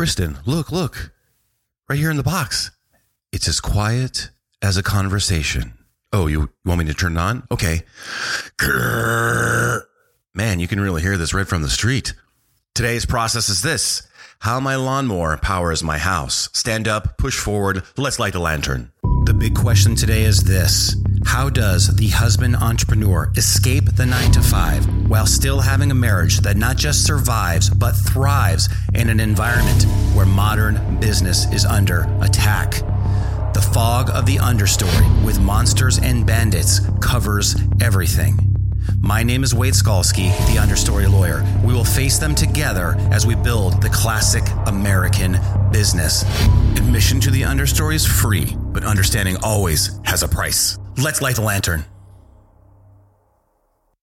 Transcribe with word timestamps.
Kristen, 0.00 0.38
look, 0.46 0.72
look, 0.72 1.12
right 1.86 1.98
here 1.98 2.10
in 2.10 2.16
the 2.16 2.22
box. 2.22 2.70
It's 3.32 3.46
as 3.46 3.60
quiet 3.60 4.30
as 4.62 4.78
a 4.78 4.82
conversation. 4.82 5.74
Oh, 6.10 6.26
you 6.26 6.48
want 6.64 6.78
me 6.78 6.86
to 6.86 6.94
turn 6.94 7.18
it 7.18 7.20
on? 7.20 7.46
Okay. 7.50 7.82
Grrr. 8.56 9.82
Man, 10.34 10.58
you 10.58 10.66
can 10.66 10.80
really 10.80 11.02
hear 11.02 11.18
this 11.18 11.34
right 11.34 11.46
from 11.46 11.60
the 11.60 11.68
street. 11.68 12.14
Today's 12.74 13.04
process 13.04 13.50
is 13.50 13.60
this 13.60 14.08
how 14.40 14.58
my 14.58 14.74
lawnmower 14.74 15.36
powers 15.36 15.82
my 15.82 15.98
house. 15.98 16.48
Stand 16.52 16.88
up, 16.88 17.18
push 17.18 17.38
forward, 17.38 17.82
let's 17.96 18.18
light 18.18 18.32
the 18.32 18.38
lantern. 18.38 18.90
The 19.24 19.34
big 19.34 19.54
question 19.54 19.94
today 19.94 20.24
is 20.24 20.44
this 20.44 20.96
How 21.24 21.50
does 21.50 21.94
the 21.96 22.08
husband 22.08 22.56
entrepreneur 22.56 23.30
escape 23.36 23.84
the 23.84 24.06
nine 24.06 24.32
to 24.32 24.42
five 24.42 24.84
while 25.08 25.26
still 25.26 25.60
having 25.60 25.90
a 25.90 25.94
marriage 25.94 26.38
that 26.40 26.56
not 26.56 26.76
just 26.76 27.06
survives, 27.06 27.68
but 27.70 27.92
thrives 27.92 28.68
in 28.94 29.08
an 29.10 29.20
environment 29.20 29.84
where 30.14 30.26
modern 30.26 30.98
business 31.00 31.50
is 31.52 31.64
under 31.64 32.08
attack? 32.22 32.82
The 33.52 33.70
fog 33.74 34.10
of 34.10 34.26
the 34.26 34.36
understory 34.36 35.24
with 35.24 35.38
monsters 35.38 35.98
and 35.98 36.26
bandits 36.26 36.80
covers 37.00 37.56
everything. 37.80 38.49
My 39.02 39.22
name 39.22 39.42
is 39.42 39.54
Wade 39.54 39.72
Skalski, 39.72 40.28
the 40.46 40.60
understory 40.60 41.10
lawyer. 41.10 41.42
We 41.64 41.72
will 41.72 41.86
face 41.86 42.18
them 42.18 42.34
together 42.34 42.96
as 43.10 43.26
we 43.26 43.34
build 43.34 43.80
the 43.80 43.88
classic 43.88 44.44
American 44.66 45.38
business. 45.72 46.22
Admission 46.76 47.18
to 47.20 47.30
the 47.30 47.40
understory 47.40 47.94
is 47.94 48.06
free, 48.06 48.54
but 48.58 48.84
understanding 48.84 49.38
always 49.42 49.98
has 50.04 50.22
a 50.22 50.28
price. 50.28 50.78
Let's 50.98 51.22
light 51.22 51.36
the 51.36 51.40
lantern. 51.40 51.86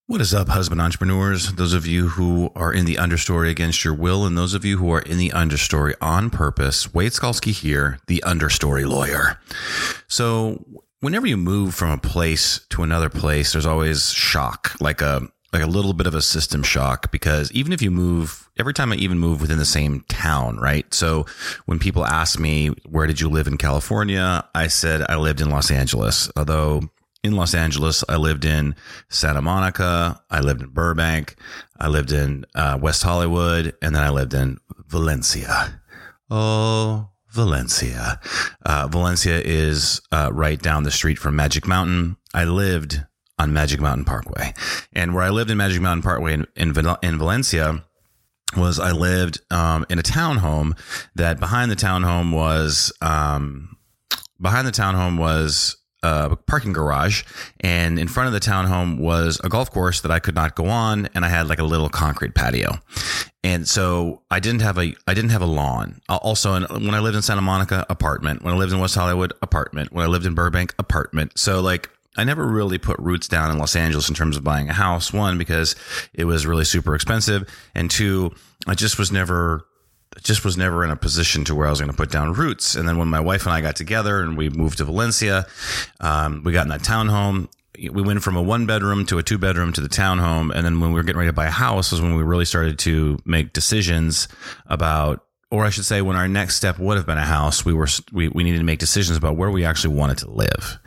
What 0.08 0.20
is 0.20 0.34
up, 0.34 0.48
husband 0.48 0.82
entrepreneurs? 0.82 1.54
Those 1.54 1.74
of 1.74 1.86
you 1.86 2.08
who 2.08 2.50
are 2.56 2.74
in 2.74 2.86
the 2.86 2.96
understory 2.96 3.52
against 3.52 3.86
your 3.86 3.94
will, 3.94 4.26
and 4.26 4.36
those 4.36 4.56
of 4.56 4.66
you 4.66 4.80
who 4.80 4.90
are 4.92 5.02
in 5.02 5.20
the 5.20 5.30
understory 5.30 5.94
on 6.02 6.32
purpose. 6.32 6.92
Wade 6.92 7.12
Skalski 7.12 7.52
here, 7.52 8.00
the 8.08 8.24
understory 8.26 8.90
lawyer. 8.90 9.40
So, 10.08 10.66
whenever 11.00 11.28
you 11.28 11.38
move 11.38 11.76
from 11.76 11.92
a 11.92 11.98
place 11.98 12.60
to 12.70 12.84
another 12.84 13.10
place, 13.10 13.54
there's 13.54 13.66
always 13.66 14.12
shock, 14.12 14.76
like 14.80 15.02
a 15.02 15.28
like 15.54 15.64
a 15.64 15.68
little 15.68 15.94
bit 15.94 16.08
of 16.08 16.14
a 16.14 16.22
system 16.22 16.62
shock 16.62 17.10
because 17.10 17.50
even 17.54 17.72
if 17.72 17.82
you 17.82 17.90
move 17.90 18.50
every 18.60 18.74
time 18.74 18.92
I 18.92 18.96
even 18.96 19.18
move 19.18 19.40
within 19.40 19.58
the 19.58 19.66
same 19.66 20.04
town, 20.10 20.58
right? 20.58 20.92
So 20.94 21.26
when 21.66 21.80
people 21.80 22.06
ask 22.06 22.38
me, 22.38 22.68
where 22.86 23.08
did 23.08 23.22
you 23.22 23.30
live 23.30 23.48
in 23.48 23.58
California? 23.58 24.44
I 24.54 24.68
said 24.68 25.06
I 25.08 25.16
lived 25.16 25.40
in 25.40 25.50
Los 25.50 25.72
Angeles. 25.72 26.30
Although 26.36 26.82
in 27.24 27.36
Los 27.36 27.54
Angeles, 27.54 28.04
I 28.10 28.18
lived 28.18 28.46
in 28.46 28.76
Santa 29.10 29.42
Monica, 29.42 30.22
I 30.30 30.42
lived 30.42 30.62
in 30.62 30.70
Burbank, 30.70 31.36
I 31.80 31.88
lived 31.88 32.12
in 32.12 32.46
uh, 32.54 32.78
West 32.82 33.04
Hollywood, 33.04 33.76
and 33.82 33.96
then 33.96 34.04
I 34.04 34.10
lived 34.10 34.34
in 34.34 34.58
Valencia. 34.88 35.82
Oh, 36.30 37.10
Valencia. 37.38 38.20
Uh, 38.66 38.88
Valencia 38.88 39.40
is 39.40 40.02
uh, 40.12 40.32
right 40.34 40.60
down 40.60 40.84
the 40.84 40.92
street 40.92 41.20
from 41.20 41.36
Magic 41.36 41.68
Mountain. 41.68 42.18
I 42.34 42.46
lived 42.46 43.06
on 43.38 43.54
Magic 43.54 43.80
Mountain 43.80 44.06
Parkway. 44.06 44.54
And 44.94 45.14
where 45.14 45.24
I 45.24 45.30
lived 45.30 45.52
in 45.52 45.58
Magic 45.58 45.80
Mountain 45.80 46.02
Parkway 46.02 46.34
in, 46.34 46.48
in, 46.56 46.74
in 47.04 47.18
Valencia 47.20 47.84
was 48.56 48.80
I 48.80 48.92
lived 48.92 49.40
um, 49.52 49.86
in 49.88 50.00
a 50.00 50.04
townhome 50.04 50.78
that 51.14 51.40
behind 51.40 51.70
the 51.70 51.76
townhome 51.76 52.34
was 52.34 52.92
um, 53.02 53.78
behind 54.42 54.66
the 54.66 54.72
townhome 54.72 55.20
was 55.20 55.78
a 56.04 56.36
parking 56.36 56.74
garage, 56.74 57.24
and 57.60 58.00
in 58.00 58.08
front 58.08 58.28
of 58.28 58.34
the 58.34 58.40
townhome 58.40 59.00
was 59.00 59.40
a 59.44 59.50
golf 59.50 59.72
course 59.72 60.02
that 60.02 60.12
I 60.12 60.20
could 60.20 60.36
not 60.36 60.56
go 60.56 60.68
on, 60.68 61.08
and 61.16 61.26
I 61.26 61.30
had 61.30 61.48
like 61.48 61.60
a 61.60 61.64
little 61.64 61.90
concrete 61.90 62.36
patio. 62.36 62.80
And 63.44 63.68
so 63.68 64.22
I 64.30 64.40
didn't 64.40 64.62
have 64.62 64.78
a 64.78 64.94
I 65.08 65.14
didn't 65.14 65.30
have 65.32 65.42
a 65.42 65.48
lawn. 65.48 66.02
Also, 66.10 66.60
when 66.68 66.94
I 66.94 67.00
lived 67.00 67.16
in 67.16 67.22
Santa 67.22 67.42
Monica, 67.42 67.86
apartment. 67.90 68.44
When 68.44 68.54
I 68.54 68.58
lived 68.58 68.74
in 68.74 68.80
West 68.80 68.96
Hollywood, 68.96 69.34
apartment. 69.42 69.92
When 69.94 70.04
I 70.04 70.08
lived 70.08 70.26
in 70.26 70.34
Burbank, 70.34 70.74
apartment. 70.80 71.38
So 71.38 71.62
like 71.62 71.90
I 72.18 72.24
never 72.24 72.46
really 72.46 72.80
put 72.80 72.98
roots 73.00 73.28
down 73.28 73.52
in 73.52 73.60
Los 73.60 73.76
Angeles 73.76 74.10
in 74.10 74.16
terms 74.16 74.38
of 74.38 74.44
buying 74.44 74.70
a 74.70 74.74
house. 74.74 75.14
One, 75.14 75.38
because 75.38 75.76
it 76.14 76.26
was 76.26 76.48
really 76.48 76.66
super 76.66 76.96
expensive. 76.96 77.48
And 77.76 77.92
two, 77.92 78.34
I 78.66 78.74
just 78.74 78.98
was 78.98 79.12
never, 79.12 79.67
just 80.24 80.44
was 80.44 80.58
never 80.58 80.84
in 80.84 80.90
a 80.90 80.96
position 80.96 81.44
to 81.46 81.56
where 81.56 81.68
I 81.68 81.70
was 81.70 81.80
going 81.80 81.92
to 81.92 81.98
put 81.98 82.12
down 82.12 82.34
roots. 82.34 82.76
And 82.76 82.88
then 82.88 82.98
when 82.98 83.08
my 83.08 83.20
wife 83.20 83.46
and 83.46 83.54
I 83.54 83.62
got 83.62 83.76
together 83.76 84.22
and 84.22 84.38
we 84.38 84.50
moved 84.50 84.80
to 84.80 84.86
Valencia, 84.86 85.48
um, 86.00 86.44
we 86.44 86.52
got 86.52 86.64
in 86.64 86.70
that 86.70 86.82
townhome. 86.82 87.50
We 87.80 88.02
went 88.02 88.24
from 88.24 88.36
a 88.36 88.42
one 88.42 88.66
bedroom 88.66 89.06
to 89.08 89.20
a 89.20 89.24
two 89.24 89.38
bedroom 89.38 89.72
to 89.74 89.82
the 89.82 89.90
townhome. 89.90 90.52
And 90.54 90.66
then 90.66 90.80
when 90.80 90.92
we 90.92 90.96
were 90.96 91.04
getting 91.04 91.20
ready 91.20 91.30
to 91.30 91.34
buy 91.34 91.46
a 91.46 91.52
house 91.52 91.92
was 91.92 92.02
when 92.02 92.16
we 92.16 92.24
really 92.24 92.46
started 92.46 92.80
to 92.80 93.20
make 93.26 93.54
decisions 93.54 94.28
about 94.66 95.27
or 95.50 95.64
I 95.64 95.70
should 95.70 95.86
say, 95.86 96.02
when 96.02 96.18
our 96.18 96.28
next 96.28 96.56
step 96.56 96.78
would 96.78 96.98
have 96.98 97.06
been 97.06 97.18
a 97.18 97.26
house, 97.26 97.64
we 97.64 97.74
were 97.74 97.88
we, 98.12 98.28
we 98.28 98.44
needed 98.44 98.58
to 98.58 98.66
make 98.66 98.80
decisions 98.80 99.18
about 99.18 99.38
where 99.38 99.50
we 99.50 99.64
actually 99.64 99.96
wanted 99.96 100.18
to 100.20 100.30
live, 100.30 100.80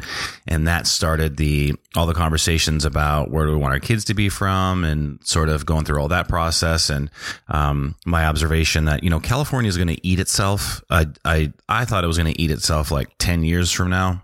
and 0.46 0.68
that 0.68 0.86
started 0.86 1.38
the 1.38 1.74
all 1.96 2.06
the 2.06 2.14
conversations 2.14 2.84
about 2.84 3.30
where 3.30 3.46
do 3.46 3.52
we 3.52 3.56
want 3.56 3.72
our 3.72 3.80
kids 3.80 4.04
to 4.06 4.14
be 4.14 4.28
from, 4.28 4.84
and 4.84 5.18
sort 5.24 5.48
of 5.48 5.64
going 5.64 5.86
through 5.86 6.00
all 6.00 6.08
that 6.08 6.28
process, 6.28 6.90
and 6.90 7.10
um, 7.48 7.94
my 8.04 8.26
observation 8.26 8.84
that 8.84 9.02
you 9.02 9.08
know 9.08 9.20
California 9.20 9.68
is 9.68 9.76
going 9.76 9.88
to 9.88 10.06
eat 10.06 10.20
itself. 10.20 10.82
I 10.90 11.06
I 11.24 11.52
I 11.66 11.86
thought 11.86 12.04
it 12.04 12.08
was 12.08 12.18
going 12.18 12.32
to 12.32 12.40
eat 12.40 12.50
itself 12.50 12.90
like 12.90 13.08
ten 13.18 13.42
years 13.42 13.70
from 13.70 13.88
now. 13.88 14.22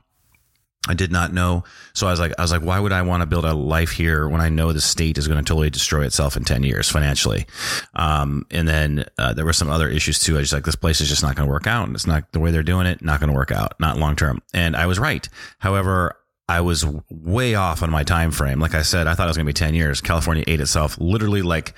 I 0.88 0.94
did 0.94 1.10
not 1.10 1.32
know. 1.32 1.64
So 1.94 2.06
I 2.06 2.10
was 2.10 2.20
like, 2.20 2.32
I 2.38 2.42
was 2.42 2.52
like, 2.52 2.62
why 2.62 2.78
would 2.78 2.92
I 2.92 3.02
want 3.02 3.22
to 3.22 3.26
build 3.26 3.44
a 3.44 3.54
life 3.54 3.90
here 3.90 4.28
when 4.28 4.40
I 4.40 4.48
know 4.48 4.72
the 4.72 4.80
state 4.80 5.18
is 5.18 5.26
going 5.26 5.42
to 5.42 5.48
totally 5.48 5.70
destroy 5.70 6.04
itself 6.04 6.36
in 6.36 6.44
10 6.44 6.62
years 6.62 6.88
financially? 6.88 7.46
Um, 7.94 8.46
and 8.50 8.68
then, 8.68 9.04
uh, 9.18 9.32
there 9.32 9.44
were 9.44 9.52
some 9.52 9.68
other 9.68 9.88
issues 9.88 10.18
too. 10.18 10.36
I 10.36 10.40
was 10.40 10.52
like, 10.52 10.64
this 10.64 10.76
place 10.76 11.00
is 11.00 11.08
just 11.08 11.22
not 11.22 11.34
going 11.34 11.48
to 11.48 11.52
work 11.52 11.66
out. 11.66 11.86
And 11.86 11.94
it's 11.96 12.06
not 12.06 12.30
the 12.32 12.40
way 12.40 12.50
they're 12.50 12.62
doing 12.62 12.86
it, 12.86 13.02
not 13.02 13.20
going 13.20 13.30
to 13.30 13.36
work 13.36 13.50
out, 13.50 13.74
not 13.80 13.98
long 13.98 14.16
term. 14.16 14.40
And 14.54 14.76
I 14.76 14.86
was 14.86 14.98
right. 14.98 15.28
However, 15.58 16.16
I 16.48 16.60
was 16.60 16.86
way 17.10 17.54
off 17.56 17.82
on 17.82 17.90
my 17.90 18.04
time 18.04 18.30
frame. 18.30 18.60
Like 18.60 18.74
I 18.74 18.82
said, 18.82 19.06
I 19.06 19.14
thought 19.14 19.24
it 19.24 19.30
was 19.30 19.36
going 19.36 19.46
to 19.46 19.50
be 19.50 19.54
10 19.54 19.74
years. 19.74 20.00
California 20.00 20.44
ate 20.46 20.60
itself 20.60 20.96
literally 21.00 21.42
like 21.42 21.74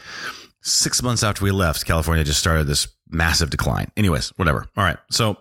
six 0.62 1.02
months 1.02 1.22
after 1.22 1.44
we 1.44 1.50
left. 1.50 1.86
California 1.86 2.24
just 2.24 2.40
started 2.40 2.66
this 2.66 2.88
massive 3.08 3.48
decline. 3.48 3.90
Anyways, 3.96 4.30
whatever. 4.36 4.66
All 4.76 4.84
right. 4.84 4.98
So, 5.10 5.38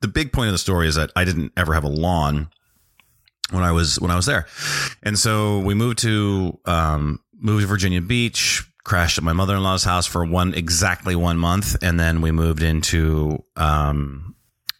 the 0.00 0.08
big 0.08 0.32
point 0.32 0.48
of 0.48 0.52
the 0.52 0.58
story 0.58 0.88
is 0.88 0.94
that 0.94 1.10
I 1.16 1.24
didn't 1.24 1.52
ever 1.56 1.74
have 1.74 1.84
a 1.84 1.88
lawn 1.88 2.48
when 3.50 3.62
I 3.62 3.72
was 3.72 4.00
when 4.00 4.10
I 4.10 4.16
was 4.16 4.26
there, 4.26 4.46
and 5.02 5.18
so 5.18 5.58
we 5.60 5.74
moved 5.74 5.98
to 6.00 6.58
um, 6.64 7.20
moved 7.38 7.62
to 7.62 7.66
Virginia 7.66 8.00
Beach, 8.00 8.64
crashed 8.84 9.18
at 9.18 9.24
my 9.24 9.32
mother 9.32 9.56
in 9.56 9.62
law's 9.62 9.84
house 9.84 10.06
for 10.06 10.24
one 10.24 10.54
exactly 10.54 11.14
one 11.16 11.38
month, 11.38 11.76
and 11.82 11.98
then 11.98 12.20
we 12.20 12.30
moved 12.30 12.62
into 12.62 13.44
um, 13.56 14.34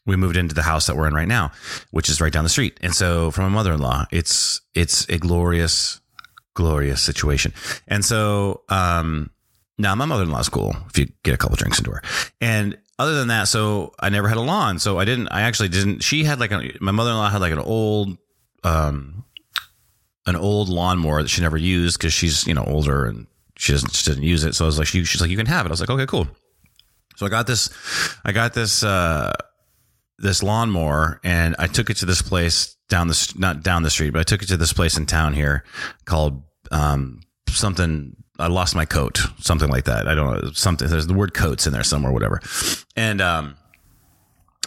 we 0.07 0.17
moved 0.17 0.37
into 0.37 0.55
the 0.55 0.63
house 0.63 0.87
that 0.87 0.97
we're 0.97 1.09
in 1.09 1.15
right 1.15 1.29
now, 1.29 1.53
which 1.91 2.09
is 2.09 2.21
right 2.21 2.33
down 2.33 2.45
the 2.45 2.51
street. 2.51 2.79
And 2.83 2.95
so 2.95 3.31
from 3.31 3.45
my 3.45 3.51
mother 3.51 3.73
in 3.73 3.81
law, 3.81 4.07
it's 4.11 4.61
it's 4.75 5.09
a 5.09 5.19
glorious, 5.19 6.01
glorious 6.55 7.01
situation. 7.03 7.53
And 7.87 8.05
so 8.05 8.63
um, 8.69 9.31
now 9.79 9.95
my 9.95 10.07
mother 10.07 10.25
in 10.25 10.31
law's 10.31 10.49
cool 10.49 10.75
if 10.89 10.99
you 10.99 11.07
get 11.23 11.35
a 11.35 11.39
couple 11.39 11.57
drinks 11.57 11.79
into 11.79 11.91
her, 11.91 12.03
and 12.41 12.79
other 13.01 13.15
than 13.15 13.29
that, 13.29 13.49
so 13.49 13.93
I 13.99 14.09
never 14.09 14.29
had 14.29 14.37
a 14.37 14.43
lawn. 14.43 14.79
So 14.79 14.99
I 14.99 15.05
didn't, 15.05 15.29
I 15.29 15.43
actually 15.43 15.69
didn't, 15.69 16.03
she 16.03 16.25
had 16.25 16.39
like 16.39 16.53
a, 16.53 16.73
my 16.81 16.93
mother 16.93 17.11
in 17.11 17.17
law 17.17 17.29
had 17.29 17.41
like 17.41 17.53
an 17.53 17.59
old, 17.59 18.17
um, 18.63 19.25
an 20.27 20.37
old 20.37 20.69
lawnmower 20.69 21.23
that 21.23 21.29
she 21.29 21.41
never 21.41 21.57
used 21.57 21.99
because 21.99 22.13
she's, 22.13 22.47
you 22.47 22.55
know, 22.55 22.65
older 22.65 23.07
and 23.07 23.27
she 23.57 23.73
doesn't, 23.73 23.95
she 23.95 24.09
doesn't 24.09 24.23
use 24.23 24.45
it. 24.45 24.55
So 24.55 24.65
I 24.65 24.67
was 24.67 24.79
like, 24.79 24.87
she, 24.87 25.05
she's 25.05 25.21
like, 25.21 25.31
you 25.31 25.37
can 25.37 25.47
have 25.47 25.67
it. 25.67 25.71
I 25.71 25.73
was 25.73 25.81
like, 25.81 25.91
okay, 25.91 26.07
cool. 26.07 26.29
So 27.17 27.27
I 27.27 27.29
got 27.29 27.47
this, 27.47 27.71
I 28.25 28.33
got 28.33 28.55
this, 28.55 28.85
uh, 28.85 29.33
this 30.19 30.43
lawnmower 30.43 31.21
and 31.25 31.57
I 31.59 31.67
took 31.67 31.91
it 31.91 31.97
to 31.99 32.07
this 32.07 32.23
place 32.23 32.77
down 32.89 33.09
the, 33.09 33.35
not 33.37 33.63
down 33.63 33.83
the 33.83 33.91
street, 33.91 34.11
but 34.11 34.21
I 34.21 34.25
took 34.25 34.43
it 34.43 34.49
to 34.49 34.57
this 34.57 34.73
place 34.73 34.97
in 34.97 35.07
town 35.07 35.35
here 35.35 35.65
called, 36.05 36.43
um, 36.71 37.21
something 37.49 38.15
I 38.41 38.49
lost 38.49 38.75
my 38.75 38.85
coat, 38.85 39.21
something 39.39 39.69
like 39.69 39.85
that. 39.85 40.09
I 40.09 40.15
don't 40.15 40.33
know 40.33 40.51
something. 40.53 40.89
There's 40.89 41.07
the 41.07 41.15
word 41.15 41.35
coats 41.35 41.67
in 41.67 41.73
there 41.73 41.85
somewhere, 41.85 42.13
whatever. 42.13 42.41
And 42.97 43.21
um, 43.21 43.57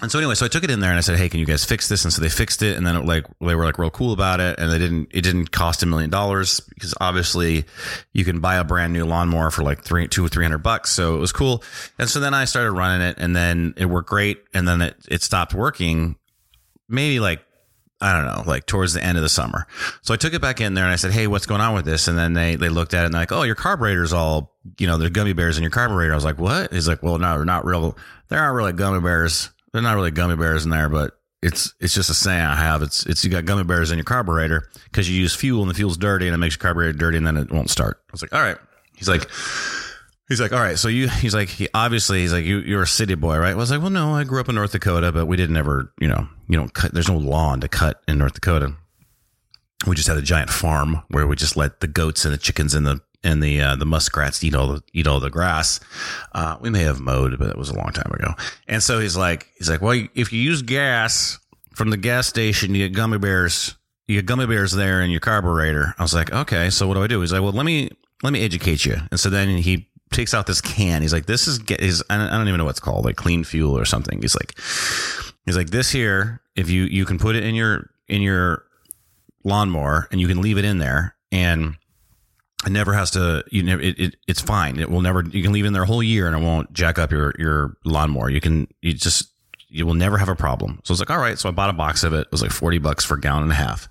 and 0.01 0.11
so 0.11 0.19
anyway, 0.19 0.35
so 0.35 0.45
I 0.45 0.49
took 0.49 0.65
it 0.65 0.69
in 0.69 0.79
there 0.79 0.89
and 0.89 0.97
I 0.97 1.01
said, 1.01 1.17
"Hey, 1.17 1.29
can 1.29 1.39
you 1.39 1.45
guys 1.45 1.63
fix 1.63 1.87
this?" 1.87 2.03
And 2.03 2.11
so 2.11 2.21
they 2.21 2.29
fixed 2.29 2.61
it, 2.61 2.75
and 2.75 2.85
then 2.85 2.95
it, 2.95 3.05
like 3.05 3.25
they 3.39 3.55
were 3.55 3.63
like 3.63 3.77
real 3.77 3.89
cool 3.89 4.11
about 4.11 4.39
it, 4.39 4.59
and 4.59 4.71
they 4.71 4.77
didn't. 4.77 5.09
It 5.11 5.21
didn't 5.21 5.51
cost 5.51 5.81
a 5.81 5.85
million 5.85 6.09
dollars 6.09 6.59
because 6.59 6.93
obviously 6.99 7.65
you 8.11 8.25
can 8.25 8.39
buy 8.39 8.55
a 8.55 8.63
brand 8.63 8.91
new 8.91 9.05
lawnmower 9.05 9.49
for 9.49 9.63
like 9.63 9.83
three, 9.83 10.07
two 10.07 10.25
or 10.25 10.29
three 10.29 10.43
hundred 10.43 10.57
bucks. 10.57 10.91
So 10.91 11.15
it 11.15 11.19
was 11.19 11.31
cool. 11.31 11.63
And 11.97 12.09
so 12.09 12.19
then 12.19 12.33
I 12.33 12.45
started 12.45 12.71
running 12.71 13.07
it, 13.07 13.15
and 13.17 13.35
then 13.35 13.75
it 13.77 13.85
worked 13.85 14.09
great, 14.09 14.43
and 14.53 14.67
then 14.67 14.81
it 14.81 14.95
it 15.09 15.21
stopped 15.21 15.53
working. 15.53 16.17
Maybe 16.89 17.19
like 17.19 17.41
I 18.03 18.11
don't 18.13 18.25
know, 18.25 18.43
like 18.45 18.65
towards 18.65 18.93
the 18.93 19.01
end 19.03 19.17
of 19.17 19.23
the 19.23 19.29
summer. 19.29 19.65
So 20.01 20.13
I 20.13 20.17
took 20.17 20.33
it 20.33 20.41
back 20.41 20.59
in 20.59 20.73
there 20.73 20.83
and 20.83 20.91
I 20.91 20.97
said, 20.97 21.11
Hey, 21.11 21.25
what's 21.25 21.45
going 21.45 21.61
on 21.61 21.73
with 21.73 21.85
this? 21.85 22.09
And 22.09 22.17
then 22.17 22.33
they, 22.33 22.57
they 22.57 22.67
looked 22.67 22.93
at 22.93 23.03
it 23.03 23.05
and 23.05 23.13
like, 23.13 23.31
Oh, 23.31 23.43
your 23.43 23.55
carburetor's 23.55 24.11
all, 24.11 24.53
you 24.77 24.87
know, 24.87 24.97
there's 24.97 25.11
gummy 25.11 25.31
bears 25.31 25.57
in 25.57 25.63
your 25.63 25.71
carburetor. 25.71 26.11
I 26.11 26.15
was 26.15 26.25
like, 26.25 26.37
what? 26.37 26.73
He's 26.73 26.87
like, 26.87 27.01
well, 27.01 27.17
no, 27.17 27.35
they're 27.37 27.45
not 27.45 27.65
real. 27.65 27.97
There 28.27 28.39
aren't 28.39 28.55
really 28.55 28.73
gummy 28.73 28.99
bears. 28.99 29.49
They're 29.71 29.81
not 29.81 29.95
really 29.95 30.11
gummy 30.11 30.35
bears 30.35 30.65
in 30.65 30.69
there, 30.69 30.89
but 30.89 31.17
it's, 31.41 31.73
it's 31.79 31.93
just 31.93 32.09
a 32.09 32.13
saying 32.13 32.45
I 32.45 32.55
have. 32.55 32.81
It's, 32.81 33.05
it's, 33.05 33.23
you 33.23 33.31
got 33.31 33.45
gummy 33.45 33.63
bears 33.63 33.91
in 33.91 33.97
your 33.97 34.05
carburetor 34.05 34.69
because 34.85 35.09
you 35.09 35.19
use 35.19 35.33
fuel 35.33 35.61
and 35.61 35.69
the 35.69 35.75
fuel's 35.75 35.97
dirty 35.97 36.27
and 36.27 36.35
it 36.35 36.37
makes 36.37 36.55
your 36.55 36.61
carburetor 36.61 36.97
dirty 36.97 37.17
and 37.17 37.25
then 37.25 37.37
it 37.37 37.51
won't 37.51 37.69
start. 37.69 38.01
I 38.09 38.11
was 38.11 38.21
like, 38.21 38.33
all 38.33 38.41
right. 38.41 38.57
He's 38.95 39.09
like, 39.09 39.29
He's 40.29 40.39
like, 40.39 40.53
all 40.53 40.59
right, 40.59 40.79
so 40.79 40.87
you, 40.87 41.09
he's 41.09 41.35
like, 41.35 41.49
he 41.49 41.67
obviously, 41.73 42.21
he's 42.21 42.31
like, 42.31 42.45
you, 42.45 42.59
you're 42.59 42.83
a 42.83 42.87
city 42.87 43.15
boy, 43.15 43.37
right? 43.37 43.51
I 43.51 43.55
was 43.55 43.71
like, 43.71 43.81
well, 43.81 43.89
no, 43.89 44.13
I 44.13 44.23
grew 44.23 44.39
up 44.39 44.47
in 44.47 44.55
North 44.55 44.71
Dakota, 44.71 45.11
but 45.11 45.25
we 45.25 45.35
didn't 45.35 45.57
ever, 45.57 45.93
you 45.99 46.07
know, 46.07 46.27
you 46.47 46.55
don't 46.55 46.73
cut, 46.73 46.93
there's 46.93 47.09
no 47.09 47.17
lawn 47.17 47.59
to 47.59 47.67
cut 47.67 48.01
in 48.07 48.19
North 48.19 48.33
Dakota. 48.33 48.73
We 49.85 49.97
just 49.97 50.07
had 50.07 50.17
a 50.17 50.21
giant 50.21 50.49
farm 50.49 51.03
where 51.09 51.27
we 51.27 51.35
just 51.35 51.57
let 51.57 51.81
the 51.81 51.87
goats 51.87 52.23
and 52.23 52.33
the 52.33 52.37
chickens 52.37 52.73
and 52.73 52.87
the, 52.87 53.01
and 53.21 53.43
the, 53.43 53.59
uh, 53.59 53.75
the 53.75 53.85
muskrats 53.85 54.41
eat 54.45 54.55
all 54.55 54.67
the, 54.67 54.83
eat 54.93 55.07
all 55.07 55.19
the 55.19 55.29
grass. 55.29 55.81
Uh, 56.31 56.57
we 56.61 56.69
may 56.69 56.83
have 56.83 57.01
mowed, 57.01 57.37
but 57.37 57.49
it 57.49 57.57
was 57.57 57.69
a 57.69 57.75
long 57.75 57.91
time 57.91 58.11
ago. 58.13 58.33
And 58.65 58.81
so 58.81 58.99
he's 58.99 59.17
like, 59.17 59.47
he's 59.57 59.69
like, 59.69 59.81
well, 59.81 60.01
if 60.15 60.31
you 60.31 60.39
use 60.39 60.61
gas 60.61 61.37
from 61.75 61.89
the 61.89 61.97
gas 61.97 62.27
station, 62.27 62.73
you 62.73 62.87
get 62.87 62.95
gummy 62.95 63.17
bears, 63.17 63.75
you 64.07 64.15
get 64.19 64.25
gummy 64.25 64.45
bears 64.45 64.71
there 64.71 65.01
in 65.01 65.11
your 65.11 65.19
carburetor. 65.19 65.95
I 65.99 66.01
was 66.01 66.13
like, 66.13 66.31
okay, 66.31 66.69
so 66.69 66.87
what 66.87 66.93
do 66.93 67.03
I 67.03 67.07
do? 67.07 67.19
He's 67.19 67.33
like, 67.33 67.41
well, 67.41 67.51
let 67.51 67.65
me, 67.65 67.89
let 68.23 68.31
me 68.31 68.41
educate 68.41 68.85
you. 68.85 68.95
And 69.11 69.19
so 69.19 69.29
then 69.29 69.49
he 69.57 69.89
takes 70.13 70.33
out 70.33 70.47
this 70.47 70.61
can. 70.61 71.01
He's 71.01 71.13
like, 71.13 71.25
this 71.25 71.47
is, 71.47 71.59
get 71.59 71.81
is 71.81 72.03
I 72.09 72.17
don't 72.17 72.47
even 72.47 72.57
know 72.57 72.65
what's 72.65 72.79
called, 72.79 73.05
like 73.05 73.15
clean 73.15 73.43
fuel 73.43 73.77
or 73.77 73.85
something. 73.85 74.21
He's 74.21 74.35
like, 74.35 74.57
he's 75.45 75.57
like, 75.57 75.69
this 75.69 75.91
here, 75.91 76.41
if 76.55 76.69
you, 76.69 76.83
you 76.83 77.05
can 77.05 77.17
put 77.17 77.35
it 77.35 77.43
in 77.43 77.55
your, 77.55 77.89
in 78.07 78.21
your 78.21 78.65
lawnmower 79.43 80.07
and 80.11 80.21
you 80.21 80.27
can 80.27 80.41
leave 80.41 80.57
it 80.57 80.65
in 80.65 80.77
there 80.77 81.15
and 81.31 81.75
it 82.65 82.71
never 82.71 82.93
has 82.93 83.11
to, 83.11 83.43
you 83.51 83.63
know, 83.63 83.77
it, 83.77 83.99
it, 83.99 84.15
it's 84.27 84.41
fine. 84.41 84.79
It 84.79 84.89
will 84.89 85.01
never, 85.01 85.21
you 85.21 85.43
can 85.43 85.51
leave 85.51 85.65
it 85.65 85.67
in 85.67 85.73
there 85.73 85.83
a 85.83 85.87
whole 85.87 86.03
year 86.03 86.27
and 86.27 86.35
it 86.35 86.41
won't 86.45 86.71
jack 86.71 86.97
up 86.97 87.11
your, 87.11 87.33
your 87.37 87.77
lawnmower. 87.83 88.29
You 88.29 88.39
can, 88.39 88.67
you 88.81 88.93
just, 88.93 89.29
you 89.67 89.85
will 89.85 89.95
never 89.95 90.17
have 90.17 90.29
a 90.29 90.35
problem. 90.35 90.79
So 90.83 90.91
I 90.91 90.93
was 90.93 90.99
like, 90.99 91.09
all 91.09 91.17
right. 91.17 91.37
So 91.37 91.49
I 91.49 91.51
bought 91.51 91.71
a 91.71 91.73
box 91.73 92.03
of 92.03 92.13
it. 92.13 92.21
It 92.21 92.31
was 92.31 92.41
like 92.41 92.51
40 92.51 92.77
bucks 92.77 93.03
for 93.03 93.15
a 93.15 93.19
gallon 93.19 93.43
and 93.43 93.51
a 93.51 93.55
half. 93.55 93.89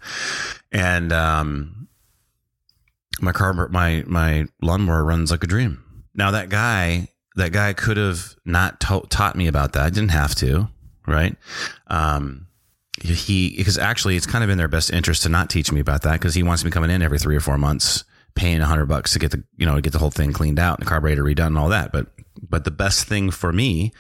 And, 0.70 1.12
um, 1.12 1.88
my 3.20 3.32
car, 3.32 3.52
my, 3.69 4.04
my 4.06 4.46
lawnmower 4.62 5.04
runs 5.04 5.30
like 5.30 5.44
a 5.44 5.46
dream. 5.46 5.81
Now 6.14 6.32
that 6.32 6.48
guy, 6.48 7.08
that 7.36 7.52
guy 7.52 7.72
could 7.72 7.96
have 7.96 8.34
not 8.44 8.80
ta- 8.80 9.06
taught 9.08 9.36
me 9.36 9.46
about 9.46 9.72
that. 9.72 9.84
I 9.84 9.90
didn't 9.90 10.10
have 10.10 10.34
to, 10.36 10.68
right? 11.06 11.36
Um, 11.86 12.46
he, 13.00 13.56
because 13.56 13.78
actually 13.78 14.16
it's 14.16 14.26
kind 14.26 14.44
of 14.44 14.50
in 14.50 14.58
their 14.58 14.68
best 14.68 14.92
interest 14.92 15.22
to 15.22 15.28
not 15.28 15.48
teach 15.48 15.72
me 15.72 15.80
about 15.80 16.02
that 16.02 16.14
because 16.14 16.34
he 16.34 16.42
wants 16.42 16.64
me 16.64 16.70
coming 16.70 16.90
in 16.90 17.02
every 17.02 17.18
three 17.18 17.36
or 17.36 17.40
four 17.40 17.58
months, 17.58 18.04
paying 18.34 18.60
a 18.60 18.66
hundred 18.66 18.86
bucks 18.86 19.12
to 19.12 19.18
get 19.18 19.30
the, 19.30 19.42
you 19.56 19.66
know, 19.66 19.80
get 19.80 19.92
the 19.92 19.98
whole 19.98 20.10
thing 20.10 20.32
cleaned 20.32 20.58
out 20.58 20.78
and 20.78 20.86
the 20.86 20.90
carburetor 20.90 21.24
redone 21.24 21.48
and 21.48 21.58
all 21.58 21.70
that. 21.70 21.92
But, 21.92 22.08
but 22.48 22.64
the 22.64 22.70
best 22.70 23.06
thing 23.06 23.30
for 23.30 23.52
me 23.52 23.92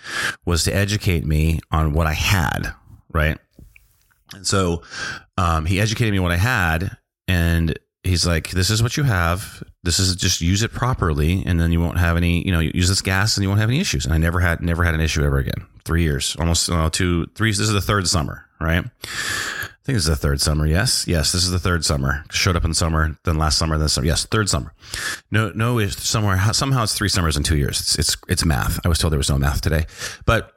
was 0.44 0.64
to 0.64 0.74
educate 0.74 1.24
me 1.24 1.60
on 1.70 1.92
what 1.92 2.06
I 2.06 2.12
had, 2.12 2.74
right? 3.12 3.38
And 4.34 4.46
so, 4.46 4.82
um, 5.36 5.66
he 5.66 5.80
educated 5.80 6.12
me 6.12 6.20
what 6.20 6.32
I 6.32 6.36
had 6.36 6.96
and 7.28 7.78
he's 8.04 8.26
like, 8.26 8.50
this 8.50 8.70
is 8.70 8.82
what 8.82 8.96
you 8.96 9.04
have. 9.04 9.62
This 9.82 9.98
is 9.98 10.14
just 10.16 10.40
use 10.40 10.62
it 10.62 10.72
properly, 10.72 11.42
and 11.46 11.60
then 11.60 11.72
you 11.72 11.80
won't 11.80 11.98
have 11.98 12.16
any. 12.16 12.44
You 12.44 12.52
know, 12.52 12.60
use 12.60 12.88
this 12.88 13.02
gas, 13.02 13.36
and 13.36 13.42
you 13.42 13.48
won't 13.48 13.60
have 13.60 13.70
any 13.70 13.80
issues. 13.80 14.04
And 14.04 14.14
I 14.14 14.18
never 14.18 14.40
had 14.40 14.60
never 14.60 14.84
had 14.84 14.94
an 14.94 15.00
issue 15.00 15.24
ever 15.24 15.38
again. 15.38 15.66
Three 15.84 16.02
years, 16.02 16.36
almost 16.38 16.70
two, 16.92 17.26
three. 17.34 17.50
This 17.50 17.60
is 17.60 17.72
the 17.72 17.80
third 17.80 18.06
summer, 18.06 18.46
right? 18.60 18.84
I 18.84 19.84
think 19.84 19.96
this 19.96 20.04
is 20.04 20.10
the 20.10 20.16
third 20.16 20.40
summer. 20.40 20.64
Yes, 20.64 21.08
yes, 21.08 21.32
this 21.32 21.42
is 21.42 21.50
the 21.50 21.58
third 21.58 21.84
summer. 21.84 22.24
Showed 22.30 22.54
up 22.54 22.64
in 22.64 22.72
summer, 22.72 23.18
then 23.24 23.36
last 23.36 23.58
summer, 23.58 23.76
then 23.78 23.88
summer. 23.88 24.06
Yes, 24.06 24.24
third 24.26 24.48
summer. 24.48 24.72
No, 25.32 25.50
no, 25.56 25.84
somewhere 25.88 26.38
somehow 26.52 26.84
it's 26.84 26.94
three 26.94 27.08
summers 27.08 27.36
in 27.36 27.42
two 27.42 27.56
years. 27.56 27.80
It's 27.80 27.98
it's 27.98 28.16
it's 28.28 28.44
math. 28.44 28.78
I 28.84 28.88
was 28.88 28.98
told 28.98 29.12
there 29.12 29.18
was 29.18 29.30
no 29.30 29.38
math 29.38 29.60
today, 29.60 29.86
but 30.24 30.52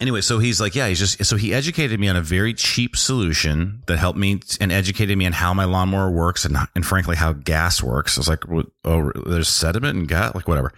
anyway, 0.00 0.20
so 0.20 0.38
he's 0.38 0.60
like, 0.60 0.74
yeah, 0.74 0.88
he's 0.88 0.98
just, 0.98 1.24
so 1.24 1.36
he 1.36 1.52
educated 1.52 2.00
me 2.00 2.08
on 2.08 2.16
a 2.16 2.22
very 2.22 2.54
cheap 2.54 2.96
solution 2.96 3.82
that 3.86 3.98
helped 3.98 4.18
me 4.18 4.40
and 4.60 4.72
educated 4.72 5.16
me 5.16 5.26
on 5.26 5.32
how 5.32 5.52
my 5.54 5.64
lawnmower 5.64 6.10
works 6.10 6.44
and, 6.44 6.56
and 6.74 6.86
frankly, 6.86 7.16
how 7.16 7.32
gas 7.32 7.82
works. 7.82 8.16
I 8.16 8.20
was 8.20 8.28
like, 8.28 8.44
oh, 8.84 9.12
there's 9.26 9.48
sediment 9.48 9.98
and 9.98 10.08
gas, 10.08 10.34
like 10.34 10.48
whatever. 10.48 10.72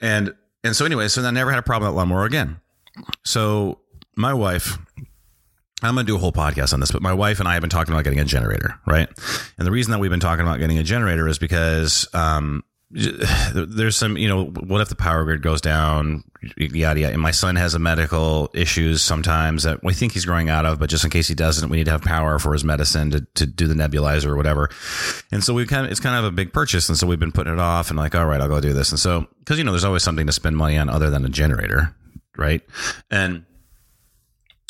And, 0.00 0.34
and 0.64 0.76
so 0.76 0.84
anyway, 0.84 1.08
so 1.08 1.22
I 1.22 1.30
never 1.30 1.50
had 1.50 1.58
a 1.58 1.62
problem 1.62 1.90
with 1.90 1.96
lawnmower 1.96 2.24
again. 2.24 2.60
So 3.24 3.80
my 4.16 4.34
wife, 4.34 4.78
I'm 5.82 5.94
going 5.94 6.06
to 6.06 6.12
do 6.12 6.16
a 6.16 6.20
whole 6.20 6.32
podcast 6.32 6.72
on 6.72 6.80
this, 6.80 6.92
but 6.92 7.02
my 7.02 7.12
wife 7.12 7.40
and 7.40 7.48
I 7.48 7.54
have 7.54 7.60
been 7.60 7.70
talking 7.70 7.92
about 7.92 8.04
getting 8.04 8.20
a 8.20 8.24
generator, 8.24 8.78
right? 8.86 9.08
And 9.58 9.66
the 9.66 9.72
reason 9.72 9.90
that 9.90 9.98
we've 9.98 10.10
been 10.10 10.20
talking 10.20 10.44
about 10.46 10.60
getting 10.60 10.78
a 10.78 10.84
generator 10.84 11.26
is 11.26 11.38
because, 11.38 12.06
um, 12.14 12.62
there's 13.54 13.96
some, 13.96 14.18
you 14.18 14.28
know, 14.28 14.46
what 14.46 14.82
if 14.82 14.88
the 14.88 14.94
power 14.94 15.24
grid 15.24 15.40
goes 15.42 15.60
down, 15.62 16.24
yada 16.56 17.00
yada. 17.00 17.12
And 17.12 17.22
my 17.22 17.30
son 17.30 17.56
has 17.56 17.74
a 17.74 17.78
medical 17.78 18.50
issues 18.52 19.00
sometimes 19.00 19.62
that 19.62 19.82
we 19.82 19.94
think 19.94 20.12
he's 20.12 20.26
growing 20.26 20.50
out 20.50 20.66
of, 20.66 20.78
but 20.78 20.90
just 20.90 21.02
in 21.02 21.10
case 21.10 21.26
he 21.26 21.34
doesn't, 21.34 21.70
we 21.70 21.78
need 21.78 21.84
to 21.84 21.90
have 21.92 22.02
power 22.02 22.38
for 22.38 22.52
his 22.52 22.64
medicine 22.64 23.10
to, 23.12 23.20
to 23.34 23.46
do 23.46 23.66
the 23.66 23.74
nebulizer 23.74 24.26
or 24.26 24.36
whatever. 24.36 24.68
And 25.30 25.42
so 25.42 25.54
we 25.54 25.64
kind 25.66 25.86
of, 25.86 25.92
it's 25.92 26.00
kind 26.00 26.16
of 26.18 26.24
a 26.24 26.34
big 26.34 26.52
purchase. 26.52 26.88
And 26.88 26.98
so 26.98 27.06
we've 27.06 27.20
been 27.20 27.32
putting 27.32 27.54
it 27.54 27.60
off 27.60 27.88
and 27.88 27.98
like, 27.98 28.14
all 28.14 28.26
right, 28.26 28.40
I'll 28.40 28.48
go 28.48 28.60
do 28.60 28.74
this. 28.74 28.90
And 28.90 29.00
so, 29.00 29.26
cause 29.46 29.56
you 29.56 29.64
know, 29.64 29.72
there's 29.72 29.84
always 29.84 30.02
something 30.02 30.26
to 30.26 30.32
spend 30.32 30.56
money 30.56 30.76
on 30.76 30.90
other 30.90 31.08
than 31.08 31.24
a 31.24 31.30
generator. 31.30 31.94
Right. 32.36 32.62
And 33.10 33.44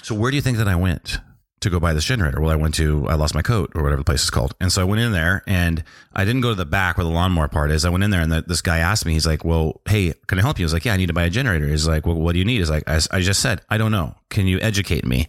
so 0.03 0.15
where 0.15 0.31
do 0.31 0.37
you 0.37 0.43
think 0.43 0.59
that 0.59 0.69
I 0.69 0.77
went? 0.77 1.19
To 1.63 1.71
go 1.71 1.81
buy 1.81 1.93
this 1.93 2.05
generator. 2.05 2.41
Well, 2.41 2.51
I 2.51 2.57
went 2.57 2.75
to, 2.77 3.07
I 3.09 3.15
lost 3.15 3.35
my 3.35 3.43
coat 3.43 3.73
or 3.75 3.83
whatever 3.83 4.01
the 4.01 4.05
place 4.05 4.23
is 4.23 4.31
called. 4.31 4.55
And 4.61 4.73
so 4.73 4.83
I 4.83 4.85
went 4.85 5.01
in 5.01 5.13
there 5.13 5.43
and 5.47 5.83
I 6.13 6.25
didn't 6.25 6.43
go 6.43 6.51
to 6.51 6.55
the 6.55 6.67
back 6.67 6.97
where 6.97 7.05
the 7.05 7.11
lawnmower 7.11 7.49
part 7.49 7.71
is. 7.71 7.85
I 7.85 7.91
went 7.91 8.05
in 8.05 8.11
there 8.11 8.21
and 8.21 8.31
the, 8.31 8.43
this 8.43 8.61
guy 8.61 8.79
asked 8.79 9.07
me, 9.07 9.13
he's 9.13 9.27
like, 9.27 9.45
well, 9.45 9.81
hey, 9.89 10.13
can 10.27 10.39
I 10.39 10.43
help 10.43 10.59
you? 10.59 10.65
I 10.65 10.67
was 10.67 10.73
like, 10.73 10.85
yeah, 10.85 10.95
I 10.95 10.97
need 10.97 11.07
to 11.07 11.13
buy 11.13 11.25
a 11.25 11.31
generator. 11.31 11.67
He's 11.67 11.87
like, 11.87 12.07
well, 12.07 12.17
what 12.17 12.33
do 12.33 12.39
you 12.39 12.45
need? 12.45 12.59
He's 12.59 12.71
like, 12.71 12.85
I, 12.87 13.01
I 13.11 13.21
just 13.21 13.41
said, 13.41 13.63
I 13.71 13.79
don't 13.79 13.93
know. 13.93 14.15
Can 14.31 14.47
you 14.47 14.59
educate 14.61 15.05
me? 15.05 15.27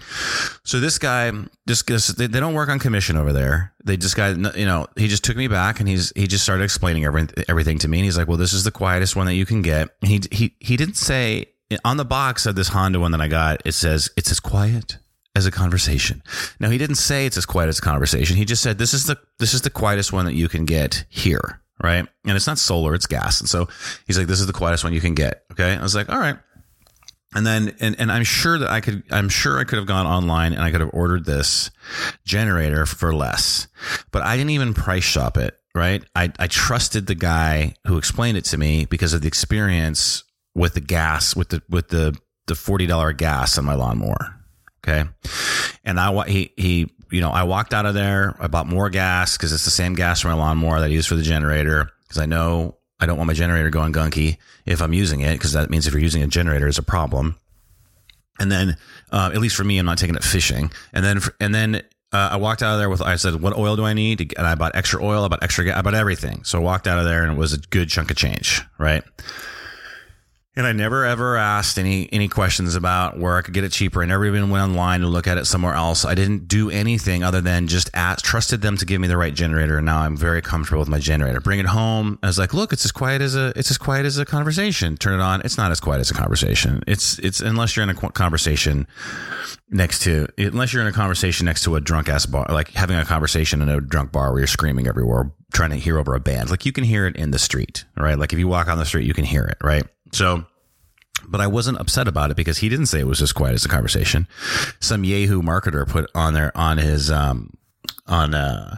So 0.63 0.79
this 0.79 0.97
guy 0.97 1.31
just, 1.67 2.17
they, 2.17 2.27
they 2.27 2.39
don't 2.39 2.53
work 2.53 2.69
on 2.69 2.79
commission 2.79 3.17
over 3.17 3.33
there. 3.33 3.73
They 3.83 3.97
just 3.97 4.15
got, 4.15 4.37
you 4.57 4.65
know, 4.65 4.87
he 4.95 5.07
just 5.07 5.23
took 5.23 5.37
me 5.37 5.47
back 5.47 5.79
and 5.79 5.89
he's, 5.89 6.11
he 6.15 6.27
just 6.27 6.43
started 6.43 6.63
explaining 6.63 7.05
everything, 7.05 7.43
everything 7.47 7.79
to 7.79 7.87
me. 7.87 7.99
And 7.99 8.05
he's 8.05 8.17
like, 8.17 8.27
well, 8.27 8.37
this 8.37 8.53
is 8.53 8.63
the 8.63 8.71
quietest 8.71 9.15
one 9.15 9.25
that 9.25 9.35
you 9.35 9.45
can 9.45 9.61
get. 9.61 9.89
he, 10.03 10.21
he, 10.31 10.55
he 10.59 10.77
didn't 10.77 10.95
say 10.95 11.47
on 11.83 11.97
the 11.97 12.05
box 12.05 12.45
of 12.45 12.55
this 12.55 12.69
Honda 12.69 12.99
one 12.99 13.11
that 13.11 13.21
I 13.21 13.27
got, 13.27 13.61
it 13.65 13.73
says, 13.73 14.09
it's 14.15 14.31
as 14.31 14.39
quiet 14.39 14.97
as 15.35 15.45
a 15.45 15.51
conversation. 15.51 16.21
Now 16.59 16.69
he 16.69 16.77
didn't 16.77 16.95
say 16.95 17.25
it's 17.25 17.37
as 17.37 17.45
quiet 17.45 17.67
as 17.67 17.79
a 17.79 17.81
conversation. 17.81 18.37
He 18.37 18.45
just 18.45 18.61
said 18.61 18.77
this 18.77 18.93
is 18.93 19.05
the 19.05 19.17
this 19.39 19.53
is 19.53 19.61
the 19.61 19.69
quietest 19.69 20.13
one 20.13 20.25
that 20.25 20.35
you 20.35 20.47
can 20.47 20.65
get 20.65 21.05
here, 21.09 21.61
right? 21.81 22.05
And 22.25 22.35
it's 22.35 22.47
not 22.47 22.59
solar, 22.59 22.93
it's 22.93 23.07
gas. 23.07 23.39
And 23.39 23.49
so 23.49 23.67
he's 24.05 24.17
like, 24.17 24.27
this 24.27 24.39
is 24.39 24.47
the 24.47 24.53
quietest 24.53 24.83
one 24.83 24.93
you 24.93 25.01
can 25.01 25.15
get. 25.15 25.43
Okay. 25.51 25.75
I 25.75 25.81
was 25.81 25.95
like, 25.95 26.09
all 26.09 26.19
right. 26.19 26.37
And 27.35 27.47
then 27.47 27.75
and, 27.79 27.95
and 27.99 28.11
I'm 28.11 28.23
sure 28.23 28.59
that 28.59 28.69
I 28.69 28.79
could 28.79 29.03
I'm 29.09 29.27
sure 29.27 29.59
I 29.59 29.63
could 29.63 29.79
have 29.79 29.87
gone 29.87 30.05
online 30.05 30.53
and 30.53 30.61
I 30.61 30.69
could 30.69 30.81
have 30.81 30.93
ordered 30.93 31.25
this 31.25 31.71
generator 32.25 32.85
for 32.85 33.13
less. 33.13 33.67
But 34.11 34.21
I 34.21 34.37
didn't 34.37 34.51
even 34.51 34.75
price 34.75 35.03
shop 35.03 35.37
it, 35.37 35.57
right? 35.73 36.03
I, 36.15 36.31
I 36.37 36.45
trusted 36.45 37.07
the 37.07 37.15
guy 37.15 37.73
who 37.87 37.97
explained 37.97 38.37
it 38.37 38.45
to 38.45 38.57
me 38.59 38.85
because 38.85 39.13
of 39.13 39.21
the 39.21 39.27
experience 39.27 40.23
with 40.53 40.75
the 40.75 40.81
gas, 40.81 41.35
with 41.35 41.49
the 41.49 41.63
with 41.67 41.89
the 41.89 42.15
the 42.45 42.53
forty 42.53 42.85
dollar 42.85 43.13
gas 43.13 43.57
on 43.57 43.65
my 43.65 43.73
lawnmower 43.73 44.42
Okay. 44.85 45.09
And 45.85 45.99
I, 45.99 46.27
he, 46.27 46.51
he, 46.57 46.91
you 47.11 47.21
know, 47.21 47.31
I 47.31 47.43
walked 47.43 47.73
out 47.73 47.85
of 47.85 47.93
there. 47.93 48.35
I 48.39 48.47
bought 48.47 48.67
more 48.67 48.89
gas 48.89 49.37
because 49.37 49.53
it's 49.53 49.65
the 49.65 49.71
same 49.71 49.93
gas 49.93 50.21
for 50.21 50.29
my 50.29 50.33
lawnmower 50.33 50.79
that 50.79 50.85
I 50.85 50.89
use 50.89 51.05
for 51.05 51.15
the 51.15 51.23
generator 51.23 51.89
because 52.03 52.17
I 52.17 52.25
know 52.25 52.77
I 52.99 53.05
don't 53.05 53.17
want 53.17 53.27
my 53.27 53.33
generator 53.33 53.69
going 53.69 53.93
gunky 53.93 54.37
if 54.65 54.81
I'm 54.81 54.93
using 54.93 55.21
it 55.21 55.33
because 55.33 55.53
that 55.53 55.69
means 55.69 55.87
if 55.87 55.93
you're 55.93 56.01
using 56.01 56.23
a 56.23 56.27
generator 56.27 56.67
is 56.67 56.77
a 56.77 56.83
problem. 56.83 57.35
And 58.39 58.51
then, 58.51 58.77
uh, 59.11 59.31
at 59.33 59.39
least 59.39 59.55
for 59.55 59.63
me, 59.63 59.77
I'm 59.77 59.85
not 59.85 59.97
taking 59.97 60.15
it 60.15 60.23
fishing. 60.23 60.71
And 60.91 61.05
then, 61.05 61.19
and 61.39 61.53
then 61.53 61.75
uh, 62.11 62.29
I 62.31 62.37
walked 62.37 62.63
out 62.63 62.73
of 62.73 62.79
there 62.79 62.89
with, 62.89 63.01
I 63.01 63.15
said, 63.15 63.41
what 63.41 63.55
oil 63.55 63.75
do 63.75 63.83
I 63.85 63.93
need? 63.93 64.33
And 64.37 64.47
I 64.47 64.55
bought 64.55 64.75
extra 64.75 65.03
oil, 65.03 65.23
I 65.23 65.27
bought 65.27 65.43
extra, 65.43 65.77
I 65.77 65.81
bought 65.81 65.93
everything. 65.93 66.43
So 66.43 66.59
I 66.59 66.61
walked 66.61 66.87
out 66.87 66.97
of 66.97 67.05
there 67.05 67.23
and 67.23 67.33
it 67.33 67.37
was 67.37 67.53
a 67.53 67.57
good 67.57 67.89
chunk 67.89 68.09
of 68.09 68.17
change, 68.17 68.61
right? 68.77 69.03
And 70.55 70.67
I 70.67 70.71
never 70.71 71.03
ever 71.03 71.35
asked 71.35 71.79
any 71.79 72.07
any 72.13 72.27
questions 72.27 72.75
about 72.75 73.17
where 73.17 73.37
I 73.37 73.41
could 73.41 73.55
get 73.55 73.63
it 73.63 73.71
cheaper. 73.71 74.03
I 74.03 74.05
never 74.05 74.23
even 74.25 74.51
went 74.51 74.63
online 74.63 75.01
to 75.01 75.07
look 75.07 75.25
at 75.25 75.39
it 75.39 75.45
somewhere 75.45 75.73
else. 75.73 76.05
I 76.05 76.13
didn't 76.13 76.47
do 76.47 76.69
anything 76.69 77.23
other 77.23 77.41
than 77.41 77.67
just 77.67 77.89
ask, 77.95 78.23
trusted 78.23 78.61
them 78.61 78.77
to 78.77 78.85
give 78.85 79.01
me 79.01 79.07
the 79.07 79.17
right 79.17 79.33
generator. 79.33 79.77
And 79.77 79.87
now 79.87 80.01
I'm 80.01 80.15
very 80.15 80.43
comfortable 80.43 80.79
with 80.79 80.89
my 80.89 80.99
generator. 80.99 81.39
Bring 81.39 81.59
it 81.59 81.65
home. 81.65 82.19
I 82.21 82.27
was 82.27 82.37
like, 82.37 82.53
look, 82.53 82.71
it's 82.71 82.85
as 82.85 82.91
quiet 82.91 83.23
as 83.23 83.35
a 83.35 83.51
it's 83.55 83.71
as 83.71 83.79
quiet 83.79 84.05
as 84.05 84.19
a 84.19 84.25
conversation. 84.25 84.95
Turn 84.95 85.19
it 85.19 85.23
on. 85.23 85.41
It's 85.41 85.57
not 85.57 85.71
as 85.71 85.79
quiet 85.79 86.01
as 86.01 86.11
a 86.11 86.13
conversation. 86.13 86.83
It's 86.85 87.17
it's 87.19 87.39
unless 87.41 87.75
you're 87.75 87.83
in 87.83 87.89
a 87.89 87.95
conversation 87.95 88.85
next 89.71 90.03
to 90.03 90.27
unless 90.37 90.71
you're 90.71 90.83
in 90.83 90.87
a 90.87 90.93
conversation 90.93 91.45
next 91.45 91.63
to 91.63 91.75
a 91.75 91.81
drunk 91.81 92.09
ass 92.09 92.27
bar, 92.27 92.45
like 92.49 92.69
having 92.73 92.97
a 92.97 93.05
conversation 93.05 93.63
in 93.63 93.69
a 93.69 93.81
drunk 93.81 94.11
bar 94.11 94.31
where 94.31 94.41
you're 94.41 94.47
screaming 94.47 94.85
everywhere, 94.85 95.31
trying 95.51 95.71
to 95.71 95.77
hear 95.77 95.97
over 95.97 96.13
a 96.13 96.19
band. 96.19 96.51
Like 96.51 96.63
you 96.63 96.71
can 96.71 96.83
hear 96.83 97.07
it 97.07 97.15
in 97.15 97.31
the 97.31 97.39
street, 97.39 97.85
right? 97.97 98.19
Like 98.19 98.33
if 98.33 98.39
you 98.39 98.47
walk 98.47 98.67
on 98.67 98.77
the 98.77 98.85
street, 98.85 99.07
you 99.07 99.15
can 99.15 99.25
hear 99.25 99.45
it, 99.45 99.57
right? 99.63 99.83
So, 100.13 100.45
but 101.27 101.41
I 101.41 101.47
wasn't 101.47 101.79
upset 101.79 102.07
about 102.07 102.31
it 102.31 102.37
because 102.37 102.59
he 102.59 102.69
didn't 102.69 102.87
say 102.87 102.99
it 102.99 103.07
was 103.07 103.21
as 103.21 103.31
quiet 103.31 103.53
as 103.53 103.65
a 103.65 103.69
conversation. 103.69 104.27
Some 104.79 105.03
Yahoo 105.03 105.41
marketer 105.41 105.87
put 105.87 106.09
on 106.15 106.33
there 106.33 106.55
on 106.55 106.77
his, 106.77 107.11
um, 107.11 107.53
on, 108.07 108.33
uh, 108.33 108.77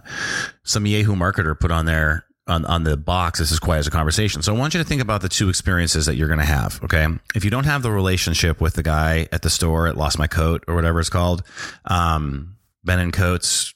some 0.63 0.85
Yahoo 0.85 1.15
marketer 1.15 1.59
put 1.59 1.71
on 1.71 1.85
there 1.85 2.25
on, 2.47 2.63
on 2.65 2.83
the 2.83 2.95
box, 2.95 3.39
this 3.39 3.51
is 3.51 3.59
quiet 3.59 3.79
as 3.79 3.87
a 3.87 3.91
conversation. 3.91 4.41
So 4.43 4.55
I 4.55 4.57
want 4.57 4.75
you 4.75 4.79
to 4.79 4.87
think 4.87 5.01
about 5.01 5.21
the 5.21 5.29
two 5.29 5.49
experiences 5.49 6.05
that 6.05 6.15
you're 6.15 6.27
going 6.27 6.39
to 6.39 6.45
have. 6.45 6.79
Okay. 6.83 7.07
If 7.33 7.43
you 7.43 7.49
don't 7.49 7.63
have 7.65 7.81
the 7.81 7.91
relationship 7.91 8.61
with 8.61 8.75
the 8.75 8.83
guy 8.83 9.27
at 9.31 9.41
the 9.41 9.49
store 9.49 9.87
at 9.87 9.97
Lost 9.97 10.19
My 10.19 10.27
Coat 10.27 10.63
or 10.67 10.75
whatever 10.75 10.99
it's 10.99 11.09
called, 11.09 11.43
um, 11.85 12.55
Ben 12.83 12.99
and 12.99 13.11
Coates, 13.11 13.73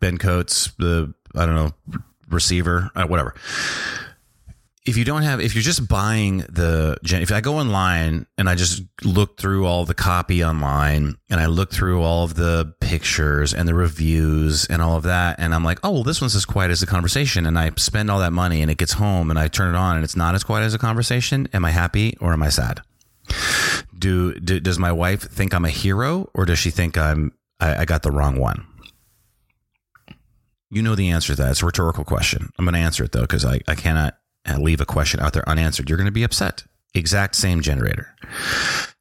Ben 0.00 0.18
Coates, 0.18 0.70
the, 0.78 1.14
I 1.34 1.46
don't 1.46 1.54
know, 1.54 2.00
receiver, 2.28 2.90
uh, 2.94 3.06
whatever 3.06 3.34
if 4.86 4.98
you 4.98 5.04
don't 5.04 5.22
have 5.22 5.40
if 5.40 5.54
you're 5.54 5.62
just 5.62 5.88
buying 5.88 6.38
the 6.38 6.96
if 7.02 7.32
i 7.32 7.40
go 7.40 7.56
online 7.56 8.26
and 8.36 8.48
i 8.48 8.54
just 8.54 8.82
look 9.02 9.38
through 9.38 9.66
all 9.66 9.84
the 9.84 9.94
copy 9.94 10.44
online 10.44 11.16
and 11.30 11.40
i 11.40 11.46
look 11.46 11.72
through 11.72 12.02
all 12.02 12.24
of 12.24 12.34
the 12.34 12.72
pictures 12.80 13.54
and 13.54 13.66
the 13.66 13.74
reviews 13.74 14.66
and 14.66 14.82
all 14.82 14.96
of 14.96 15.04
that 15.04 15.38
and 15.38 15.54
i'm 15.54 15.64
like 15.64 15.78
oh 15.82 15.90
well 15.90 16.02
this 16.02 16.20
one's 16.20 16.36
as 16.36 16.44
quiet 16.44 16.70
as 16.70 16.82
a 16.82 16.86
conversation 16.86 17.46
and 17.46 17.58
i 17.58 17.70
spend 17.76 18.10
all 18.10 18.18
that 18.18 18.32
money 18.32 18.60
and 18.60 18.70
it 18.70 18.76
gets 18.76 18.92
home 18.92 19.30
and 19.30 19.38
i 19.38 19.48
turn 19.48 19.74
it 19.74 19.78
on 19.78 19.96
and 19.96 20.04
it's 20.04 20.16
not 20.16 20.34
as 20.34 20.44
quiet 20.44 20.64
as 20.64 20.74
a 20.74 20.78
conversation 20.78 21.48
am 21.52 21.64
i 21.64 21.70
happy 21.70 22.16
or 22.20 22.32
am 22.32 22.42
i 22.42 22.48
sad 22.48 22.82
do, 23.98 24.38
do 24.38 24.60
does 24.60 24.78
my 24.78 24.92
wife 24.92 25.22
think 25.22 25.54
i'm 25.54 25.64
a 25.64 25.70
hero 25.70 26.28
or 26.34 26.44
does 26.44 26.58
she 26.58 26.70
think 26.70 26.98
i'm 26.98 27.32
I, 27.58 27.82
I 27.82 27.84
got 27.86 28.02
the 28.02 28.10
wrong 28.10 28.38
one 28.38 28.66
you 30.70 30.82
know 30.82 30.96
the 30.96 31.10
answer 31.10 31.36
to 31.36 31.42
that. 31.42 31.52
It's 31.52 31.62
a 31.62 31.66
rhetorical 31.66 32.02
question. 32.02 32.50
I'm 32.58 32.64
going 32.64 32.72
to 32.72 32.80
answer 32.80 33.04
it 33.04 33.12
though, 33.12 33.20
because 33.20 33.44
I, 33.44 33.60
I 33.68 33.76
cannot 33.76 34.16
and 34.44 34.62
leave 34.62 34.80
a 34.80 34.86
question 34.86 35.20
out 35.20 35.32
there 35.32 35.48
unanswered, 35.48 35.88
you're 35.88 35.98
going 35.98 36.06
to 36.06 36.12
be 36.12 36.22
upset. 36.22 36.64
Exact 36.94 37.34
same 37.34 37.60
generator. 37.60 38.14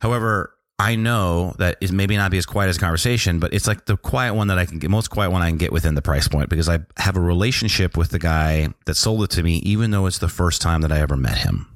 However, 0.02 0.56
I 0.80 0.96
know 0.96 1.54
that 1.60 1.78
it 1.82 1.92
maybe 1.92 2.18
not 2.18 2.32
be 2.32 2.38
as 2.38 2.46
quiet 2.46 2.70
as 2.70 2.78
a 2.78 2.80
conversation, 2.80 3.40
but 3.40 3.54
it's 3.54 3.68
like 3.68 3.86
the 3.86 3.96
quiet 3.96 4.34
one 4.34 4.48
that 4.48 4.58
I 4.58 4.66
can 4.66 4.80
get, 4.80 4.90
most 4.90 5.10
quiet 5.10 5.30
one 5.32 5.42
I 5.42 5.50
can 5.50 5.58
get 5.58 5.72
within 5.72 5.96
the 5.96 6.02
price 6.02 6.28
point 6.28 6.50
because 6.50 6.68
I 6.68 6.80
have 6.98 7.16
a 7.16 7.22
relationship 7.22 7.96
with 7.96 8.10
the 8.10 8.20
guy 8.20 8.70
that 8.86 8.96
sold 8.96 9.24
it 9.24 9.30
to 9.32 9.44
me, 9.44 9.58
even 9.58 9.92
though 9.92 10.08
it's 10.08 10.18
the 10.18 10.28
first 10.28 10.62
time 10.62 10.82
that 10.82 10.92
I 10.92 11.00
ever 11.00 11.16
met 11.16 11.38
him. 11.38 11.68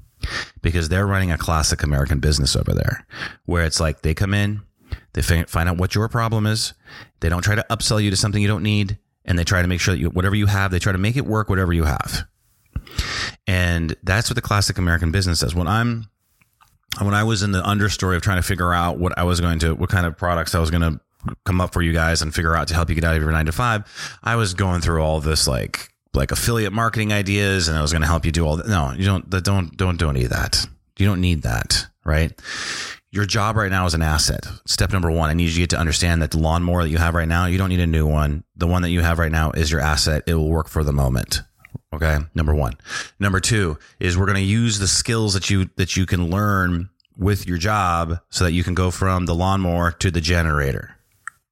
Because 0.61 0.89
they're 0.89 1.05
running 1.05 1.31
a 1.31 1.37
classic 1.37 1.83
American 1.83 2.19
business 2.19 2.55
over 2.55 2.73
there 2.73 3.05
where 3.45 3.63
it's 3.63 3.79
like 3.79 4.01
they 4.01 4.15
come 4.15 4.33
in, 4.33 4.61
they 5.13 5.21
find 5.21 5.69
out 5.69 5.77
what 5.77 5.93
your 5.93 6.09
problem 6.09 6.47
is, 6.47 6.73
they 7.19 7.29
don't 7.29 7.43
try 7.43 7.55
to 7.55 7.65
upsell 7.69 8.03
you 8.03 8.09
to 8.09 8.17
something 8.17 8.41
you 8.41 8.47
don't 8.47 8.63
need, 8.63 8.97
and 9.25 9.37
they 9.37 9.43
try 9.43 9.61
to 9.61 9.67
make 9.67 9.79
sure 9.79 9.93
that 9.93 9.99
you, 9.99 10.09
whatever 10.09 10.35
you 10.35 10.47
have, 10.47 10.71
they 10.71 10.79
try 10.79 10.91
to 10.91 10.97
make 10.97 11.15
it 11.15 11.25
work, 11.25 11.49
whatever 11.49 11.71
you 11.71 11.83
have. 11.83 12.25
And 13.47 13.95
that's 14.03 14.29
what 14.29 14.35
the 14.35 14.41
classic 14.41 14.77
American 14.77 15.11
business 15.11 15.39
does. 15.39 15.55
When 15.55 15.67
I'm 15.67 16.09
when 17.01 17.13
I 17.13 17.23
was 17.23 17.43
in 17.43 17.51
the 17.51 17.61
understory 17.61 18.15
of 18.15 18.21
trying 18.21 18.37
to 18.37 18.47
figure 18.47 18.73
out 18.73 18.97
what 18.97 19.17
I 19.17 19.23
was 19.23 19.39
going 19.39 19.59
to 19.59 19.73
what 19.75 19.89
kind 19.89 20.05
of 20.05 20.17
products 20.17 20.53
I 20.53 20.59
was 20.59 20.71
going 20.71 20.81
to 20.81 20.99
come 21.45 21.61
up 21.61 21.73
for 21.73 21.81
you 21.81 21.93
guys 21.93 22.21
and 22.21 22.33
figure 22.33 22.55
out 22.55 22.67
to 22.69 22.73
help 22.73 22.89
you 22.89 22.95
get 22.95 23.03
out 23.03 23.15
of 23.15 23.21
your 23.21 23.31
9 23.31 23.45
to 23.47 23.51
5, 23.51 24.19
I 24.23 24.35
was 24.35 24.53
going 24.53 24.81
through 24.81 25.01
all 25.01 25.19
this 25.19 25.47
like 25.47 25.89
like 26.13 26.31
affiliate 26.31 26.73
marketing 26.73 27.13
ideas 27.13 27.67
and 27.67 27.77
I 27.77 27.81
was 27.81 27.91
going 27.91 28.01
to 28.01 28.07
help 28.07 28.25
you 28.25 28.31
do 28.31 28.45
all 28.45 28.57
that. 28.57 28.67
No, 28.67 28.91
you 28.91 29.05
don't 29.05 29.29
don't 29.29 29.75
don't 29.75 29.97
do 29.97 30.09
any 30.09 30.23
of 30.23 30.31
that. 30.31 30.65
You 30.97 31.05
don't 31.05 31.21
need 31.21 31.43
that, 31.43 31.85
right? 32.03 32.31
Your 33.11 33.25
job 33.25 33.55
right 33.55 33.71
now 33.71 33.85
is 33.85 33.93
an 33.93 34.01
asset. 34.01 34.45
Step 34.65 34.91
number 34.91 35.09
one, 35.09 35.29
I 35.29 35.33
need 35.33 35.51
you 35.51 35.65
to 35.67 35.77
understand 35.77 36.21
that 36.21 36.31
the 36.31 36.39
lawnmower 36.39 36.83
that 36.83 36.89
you 36.89 36.97
have 36.97 37.15
right 37.15 37.27
now, 37.27 37.45
you 37.45 37.57
don't 37.57 37.69
need 37.69 37.79
a 37.79 37.87
new 37.87 38.05
one. 38.05 38.43
The 38.55 38.67
one 38.67 38.81
that 38.81 38.89
you 38.89 39.01
have 39.01 39.19
right 39.19 39.31
now 39.31 39.51
is 39.51 39.71
your 39.71 39.79
asset. 39.79 40.23
It 40.27 40.33
will 40.33 40.49
work 40.49 40.67
for 40.67 40.83
the 40.83 40.91
moment. 40.91 41.41
Okay. 41.97 42.23
Number 42.35 42.53
one. 42.53 42.73
Number 43.19 43.39
two 43.39 43.77
is 43.99 44.17
we're 44.17 44.27
going 44.27 44.35
to 44.35 44.41
use 44.41 44.77
the 44.77 44.87
skills 44.87 45.33
that 45.33 45.49
you, 45.49 45.69
that 45.77 45.97
you 45.97 46.05
can 46.05 46.29
learn 46.29 46.89
with 47.17 47.47
your 47.47 47.57
job 47.57 48.19
so 48.29 48.43
that 48.43 48.51
you 48.51 48.63
can 48.63 48.75
go 48.75 48.91
from 48.91 49.25
the 49.25 49.33
lawnmower 49.33 49.91
to 49.91 50.11
the 50.11 50.21
generator. 50.21 50.95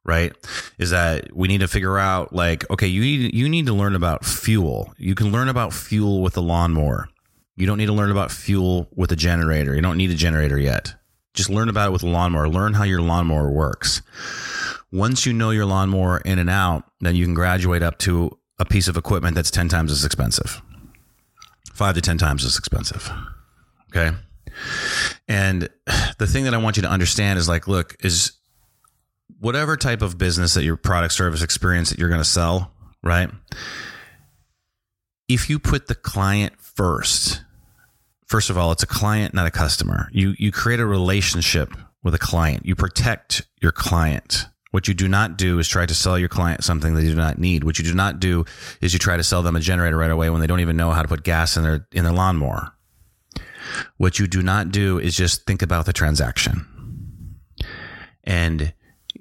Right. 0.03 0.33
Is 0.77 0.91
that 0.91 1.35
we 1.35 1.47
need 1.47 1.61
to 1.61 1.67
figure 1.67 1.97
out 1.97 2.31
like, 2.31 2.69
okay, 2.69 2.85
you 2.85 3.01
need, 3.01 3.33
you 3.33 3.49
need 3.49 3.65
to 3.65 3.73
learn 3.73 3.95
about 3.95 4.23
fuel. 4.23 4.93
You 4.99 5.15
can 5.15 5.31
learn 5.31 5.49
about 5.49 5.73
fuel 5.73 6.21
with 6.21 6.35
the 6.35 6.43
lawnmower. 6.43 7.09
You 7.55 7.65
don't 7.65 7.79
need 7.79 7.87
to 7.87 7.93
learn 7.93 8.11
about 8.11 8.31
fuel 8.31 8.87
with 8.93 9.11
a 9.11 9.15
generator. 9.15 9.73
You 9.73 9.81
don't 9.81 9.97
need 9.97 10.11
a 10.11 10.15
generator 10.15 10.59
yet. 10.59 10.93
Just 11.33 11.49
learn 11.49 11.69
about 11.69 11.89
it 11.89 11.91
with 11.91 12.03
a 12.03 12.07
lawnmower. 12.07 12.47
Learn 12.47 12.73
how 12.73 12.83
your 12.83 13.01
lawnmower 13.01 13.49
works. 13.49 14.03
Once 14.91 15.25
you 15.25 15.33
know 15.33 15.49
your 15.49 15.65
lawnmower 15.65 16.19
in 16.19 16.37
and 16.37 16.49
out, 16.49 16.83
then 17.01 17.15
you 17.15 17.25
can 17.25 17.33
graduate 17.33 17.81
up 17.81 17.97
to 17.99 18.37
a 18.59 18.65
piece 18.65 18.87
of 18.87 18.97
equipment 18.97 19.35
that's 19.35 19.51
10 19.51 19.69
times 19.69 19.91
as 19.91 20.05
expensive, 20.05 20.61
five 21.73 21.95
to 21.95 22.01
10 22.01 22.17
times 22.17 22.45
as 22.45 22.57
expensive. 22.57 23.11
Okay. 23.89 24.15
And 25.27 25.69
the 26.17 26.27
thing 26.27 26.45
that 26.45 26.53
I 26.53 26.57
want 26.57 26.77
you 26.77 26.83
to 26.83 26.89
understand 26.89 27.39
is 27.39 27.49
like, 27.49 27.67
look, 27.67 27.95
is 28.01 28.33
whatever 29.39 29.75
type 29.75 30.01
of 30.01 30.17
business 30.17 30.53
that 30.53 30.63
your 30.63 30.77
product, 30.77 31.13
service, 31.13 31.41
experience 31.41 31.89
that 31.89 31.99
you're 31.99 32.09
going 32.09 32.21
to 32.21 32.25
sell, 32.25 32.71
right? 33.03 33.29
If 35.27 35.49
you 35.49 35.59
put 35.59 35.87
the 35.87 35.95
client 35.95 36.53
first, 36.59 37.43
first 38.27 38.49
of 38.49 38.57
all, 38.57 38.71
it's 38.71 38.83
a 38.83 38.87
client, 38.87 39.33
not 39.33 39.47
a 39.47 39.51
customer. 39.51 40.09
You, 40.11 40.35
you 40.37 40.51
create 40.51 40.79
a 40.79 40.85
relationship 40.85 41.73
with 42.03 42.13
a 42.13 42.19
client. 42.19 42.65
You 42.65 42.75
protect 42.75 43.41
your 43.61 43.71
client 43.71 44.45
what 44.75 44.89
you 44.89 44.93
do 44.93 45.07
not 45.07 45.37
do 45.37 45.57
is 45.57 45.69
try 45.69 45.85
to 45.85 45.93
sell 45.93 46.19
your 46.19 46.27
client 46.27 46.61
something 46.61 46.95
they 46.95 47.03
do 47.03 47.15
not 47.15 47.39
need. 47.39 47.63
What 47.63 47.79
you 47.79 47.85
do 47.85 47.93
not 47.93 48.19
do 48.19 48.43
is 48.81 48.91
you 48.91 48.99
try 48.99 49.15
to 49.15 49.23
sell 49.23 49.41
them 49.41 49.55
a 49.55 49.61
generator 49.61 49.95
right 49.95 50.11
away 50.11 50.29
when 50.29 50.41
they 50.41 50.47
don't 50.47 50.59
even 50.59 50.75
know 50.75 50.91
how 50.91 51.01
to 51.01 51.07
put 51.07 51.23
gas 51.23 51.55
in 51.55 51.63
their 51.63 51.87
in 51.93 52.03
their 52.03 52.11
lawnmower. 52.11 52.73
What 53.95 54.19
you 54.19 54.27
do 54.27 54.43
not 54.43 54.71
do 54.71 54.99
is 54.99 55.15
just 55.15 55.45
think 55.45 55.61
about 55.61 55.85
the 55.85 55.93
transaction. 55.93 57.37
And 58.25 58.73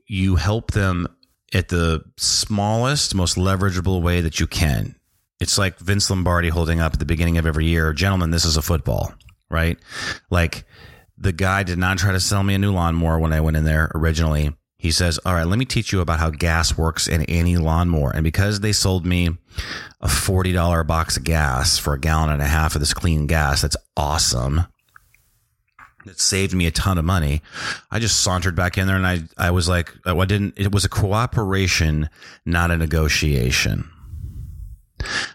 you 0.09 0.35
help 0.35 0.73
them 0.73 1.07
at 1.53 1.69
the 1.69 2.03
smallest, 2.17 3.15
most 3.15 3.37
leverageable 3.37 4.03
way 4.03 4.23
that 4.23 4.41
you 4.41 4.49
can. 4.49 4.97
It's 5.39 5.57
like 5.57 5.79
Vince 5.79 6.11
Lombardi 6.11 6.49
holding 6.49 6.81
up 6.81 6.95
at 6.95 6.99
the 6.99 7.05
beginning 7.05 7.39
of 7.39 7.47
every 7.47 7.67
year, 7.67 7.93
gentlemen, 7.93 8.33
this 8.33 8.45
is 8.45 8.57
a 8.57 8.63
football, 8.63 9.15
right? 9.53 9.79
Like 10.31 10.65
the 11.17 11.33
guy 11.33 11.63
did 11.63 11.79
not 11.79 11.99
try 11.99 12.11
to 12.11 12.19
sell 12.19 12.43
me 12.43 12.55
a 12.55 12.59
new 12.59 12.73
lawnmower 12.73 13.21
when 13.21 13.33
I 13.33 13.41
went 13.41 13.57
in 13.57 13.63
there 13.63 13.93
originally 13.95 14.51
he 14.85 14.91
says, 14.91 15.19
All 15.25 15.33
right, 15.33 15.47
let 15.47 15.59
me 15.59 15.65
teach 15.65 15.93
you 15.93 16.03
about 16.03 16.21
how 16.21 16.29
gas 16.29 16.77
works 16.77 17.09
in 17.09 17.23
any 17.23 17.57
lawnmower. 17.57 18.11
And 18.11 18.23
because 18.23 18.61
they 18.61 18.73
sold 18.73 19.07
me 19.07 19.31
a 20.03 20.09
$40 20.09 20.87
box 20.87 21.17
of 21.17 21.25
gas 21.25 21.79
for 21.79 21.95
a 21.95 21.99
gallon 21.99 22.29
and 22.29 22.43
a 22.43 22.47
half 22.47 22.75
of 22.75 22.81
this 22.81 22.93
clean 22.93 23.27
gas, 23.27 23.63
that's 23.63 23.79
awesome. 23.97 24.67
It 26.05 26.21
saved 26.21 26.53
me 26.53 26.67
a 26.67 26.71
ton 26.71 26.99
of 26.99 27.07
money. 27.07 27.41
I 27.91 27.99
just 27.99 28.21
sauntered 28.21 28.55
back 28.55 28.77
in 28.77 28.87
there 28.87 28.97
and 28.97 29.07
I, 29.07 29.23
I 29.39 29.53
was 29.53 29.71
like, 29.71 29.91
I 30.05 30.13
didn't, 30.27 30.53
it 30.59 30.71
was 30.71 30.85
a 30.85 30.91
cooperation, 30.91 32.11
not 32.45 32.71
a 32.71 32.77
negotiation. 32.77 33.89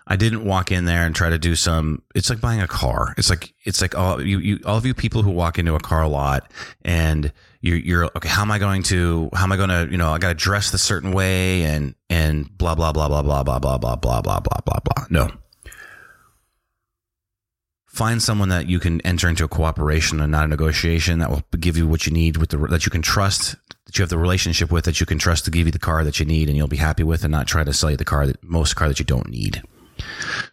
I 0.07 0.15
didn't 0.15 0.45
walk 0.45 0.71
in 0.71 0.85
there 0.85 1.05
and 1.05 1.15
try 1.15 1.29
to 1.29 1.37
do 1.37 1.55
some. 1.55 2.01
It's 2.15 2.29
like 2.29 2.41
buying 2.41 2.61
a 2.61 2.67
car. 2.67 3.13
It's 3.17 3.29
like 3.29 3.53
it's 3.63 3.81
like 3.81 3.95
all 3.95 4.21
you, 4.21 4.39
you 4.39 4.59
all 4.65 4.77
of 4.77 4.85
you 4.85 4.93
people 4.93 5.23
who 5.23 5.31
walk 5.31 5.59
into 5.59 5.75
a 5.75 5.79
car 5.79 6.07
lot 6.07 6.51
and 6.83 7.31
you're, 7.61 7.77
you're 7.77 8.05
okay. 8.05 8.29
How 8.29 8.41
am 8.41 8.51
I 8.51 8.59
going 8.59 8.83
to? 8.83 9.29
How 9.33 9.43
am 9.43 9.51
I 9.51 9.57
going 9.57 9.69
to? 9.69 9.87
You 9.91 9.97
know, 9.97 10.11
I 10.11 10.17
got 10.17 10.29
to 10.29 10.33
dress 10.33 10.71
the 10.71 10.77
certain 10.77 11.11
way 11.11 11.63
and 11.63 11.95
and 12.09 12.49
blah 12.57 12.75
blah 12.75 12.91
blah 12.91 13.07
blah 13.07 13.21
blah 13.21 13.43
blah 13.43 13.59
blah 13.59 13.77
blah 13.77 13.95
blah 13.95 14.21
blah 14.21 14.21
blah 14.21 14.61
blah 14.65 14.79
blah. 14.83 15.05
No. 15.09 15.31
Find 17.85 18.23
someone 18.23 18.49
that 18.49 18.67
you 18.67 18.79
can 18.79 19.01
enter 19.01 19.27
into 19.27 19.43
a 19.43 19.49
cooperation 19.49 20.21
and 20.21 20.31
not 20.31 20.45
a 20.45 20.47
negotiation 20.47 21.19
that 21.19 21.29
will 21.29 21.43
give 21.59 21.75
you 21.75 21.85
what 21.85 22.05
you 22.05 22.13
need 22.13 22.37
with 22.37 22.49
the 22.49 22.57
that 22.57 22.85
you 22.85 22.91
can 22.91 23.01
trust 23.01 23.55
that 23.89 23.97
you 23.97 24.03
have 24.03 24.09
the 24.09 24.19
relationship 24.19 24.71
with 24.71 24.85
that 24.85 24.99
you 24.99 25.07
can 25.07 25.17
trust 25.17 25.45
to 25.45 25.51
give 25.51 25.65
you 25.65 25.71
the 25.71 25.79
car 25.79 26.03
that 26.03 26.19
you 26.19 26.25
need 26.27 26.47
and 26.47 26.55
you'll 26.55 26.67
be 26.67 26.77
happy 26.77 27.01
with 27.01 27.23
and 27.23 27.31
not 27.31 27.47
try 27.47 27.63
to 27.63 27.73
sell 27.73 27.89
you 27.89 27.97
the 27.97 28.05
car 28.05 28.27
that 28.27 28.43
most 28.43 28.75
car 28.75 28.87
that 28.87 28.99
you 28.99 29.05
don't 29.05 29.29
need. 29.29 29.63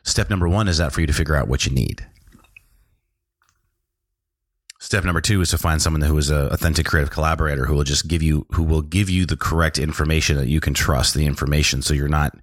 Step 0.05 0.31
number 0.31 0.49
one 0.49 0.69
is 0.69 0.79
that 0.79 0.91
for 0.91 1.03
you 1.03 1.07
to 1.07 1.13
figure 1.13 1.37
out 1.37 1.47
what 1.47 1.67
you 1.67 1.73
need. 1.73 2.07
Step 4.81 5.05
number 5.05 5.21
two 5.21 5.43
is 5.43 5.51
to 5.51 5.59
find 5.59 5.83
someone 5.83 6.01
who 6.01 6.17
is 6.17 6.31
an 6.31 6.47
authentic 6.47 6.87
creative 6.87 7.11
collaborator 7.11 7.67
who 7.67 7.75
will 7.75 7.85
just 7.85 8.09
give 8.09 8.23
you 8.23 8.47
who 8.53 8.63
will 8.63 8.81
give 8.81 9.11
you 9.11 9.27
the 9.27 9.37
correct 9.37 9.79
information 9.79 10.39
that 10.39 10.49
you 10.49 10.61
can 10.61 10.73
trust 10.73 11.13
the 11.13 11.27
information. 11.27 11.83
So 11.83 11.93
you're 11.93 12.09
not 12.09 12.39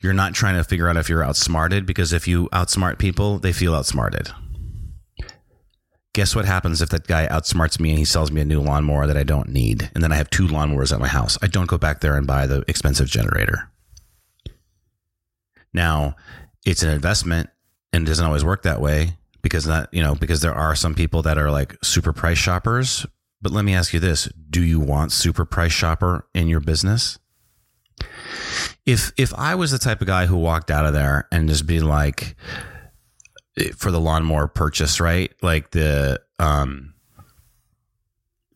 you're 0.00 0.14
not 0.14 0.32
trying 0.32 0.54
to 0.54 0.64
figure 0.64 0.88
out 0.88 0.96
if 0.96 1.10
you're 1.10 1.24
outsmarted 1.24 1.84
because 1.84 2.14
if 2.14 2.26
you 2.26 2.48
outsmart 2.50 2.98
people, 2.98 3.38
they 3.38 3.52
feel 3.52 3.74
outsmarted. 3.74 4.30
Guess 6.12 6.34
what 6.34 6.44
happens 6.44 6.82
if 6.82 6.88
that 6.88 7.06
guy 7.06 7.28
outsmarts 7.28 7.78
me 7.78 7.90
and 7.90 7.98
he 7.98 8.04
sells 8.04 8.32
me 8.32 8.40
a 8.40 8.44
new 8.44 8.60
lawnmower 8.60 9.06
that 9.06 9.16
I 9.16 9.22
don't 9.22 9.48
need? 9.48 9.90
And 9.94 10.02
then 10.02 10.10
I 10.10 10.16
have 10.16 10.28
two 10.28 10.48
lawnmowers 10.48 10.92
at 10.92 10.98
my 10.98 11.06
house. 11.06 11.38
I 11.40 11.46
don't 11.46 11.68
go 11.68 11.78
back 11.78 12.00
there 12.00 12.16
and 12.16 12.26
buy 12.26 12.46
the 12.46 12.64
expensive 12.66 13.08
generator. 13.08 13.70
Now, 15.72 16.16
it's 16.66 16.82
an 16.82 16.90
investment 16.90 17.48
and 17.92 18.04
it 18.04 18.10
doesn't 18.10 18.24
always 18.24 18.44
work 18.44 18.62
that 18.62 18.80
way 18.80 19.16
because 19.42 19.64
that, 19.64 19.88
you 19.92 20.02
know, 20.02 20.16
because 20.16 20.40
there 20.40 20.54
are 20.54 20.74
some 20.74 20.94
people 20.94 21.22
that 21.22 21.38
are 21.38 21.50
like 21.50 21.76
super 21.82 22.12
price 22.12 22.38
shoppers. 22.38 23.06
But 23.40 23.52
let 23.52 23.64
me 23.64 23.74
ask 23.74 23.94
you 23.94 24.00
this. 24.00 24.28
Do 24.50 24.62
you 24.62 24.80
want 24.80 25.12
super 25.12 25.44
price 25.44 25.72
shopper 25.72 26.26
in 26.34 26.48
your 26.48 26.60
business? 26.60 27.18
If, 28.84 29.12
if 29.16 29.32
I 29.34 29.54
was 29.54 29.70
the 29.70 29.78
type 29.78 30.00
of 30.00 30.08
guy 30.08 30.26
who 30.26 30.36
walked 30.36 30.70
out 30.70 30.86
of 30.86 30.92
there 30.92 31.28
and 31.30 31.48
just 31.48 31.66
be 31.66 31.80
like, 31.80 32.34
for 33.76 33.90
the 33.90 34.00
lawnmower 34.00 34.48
purchase, 34.48 35.00
right? 35.00 35.32
Like 35.42 35.70
the 35.70 36.20
um 36.38 36.94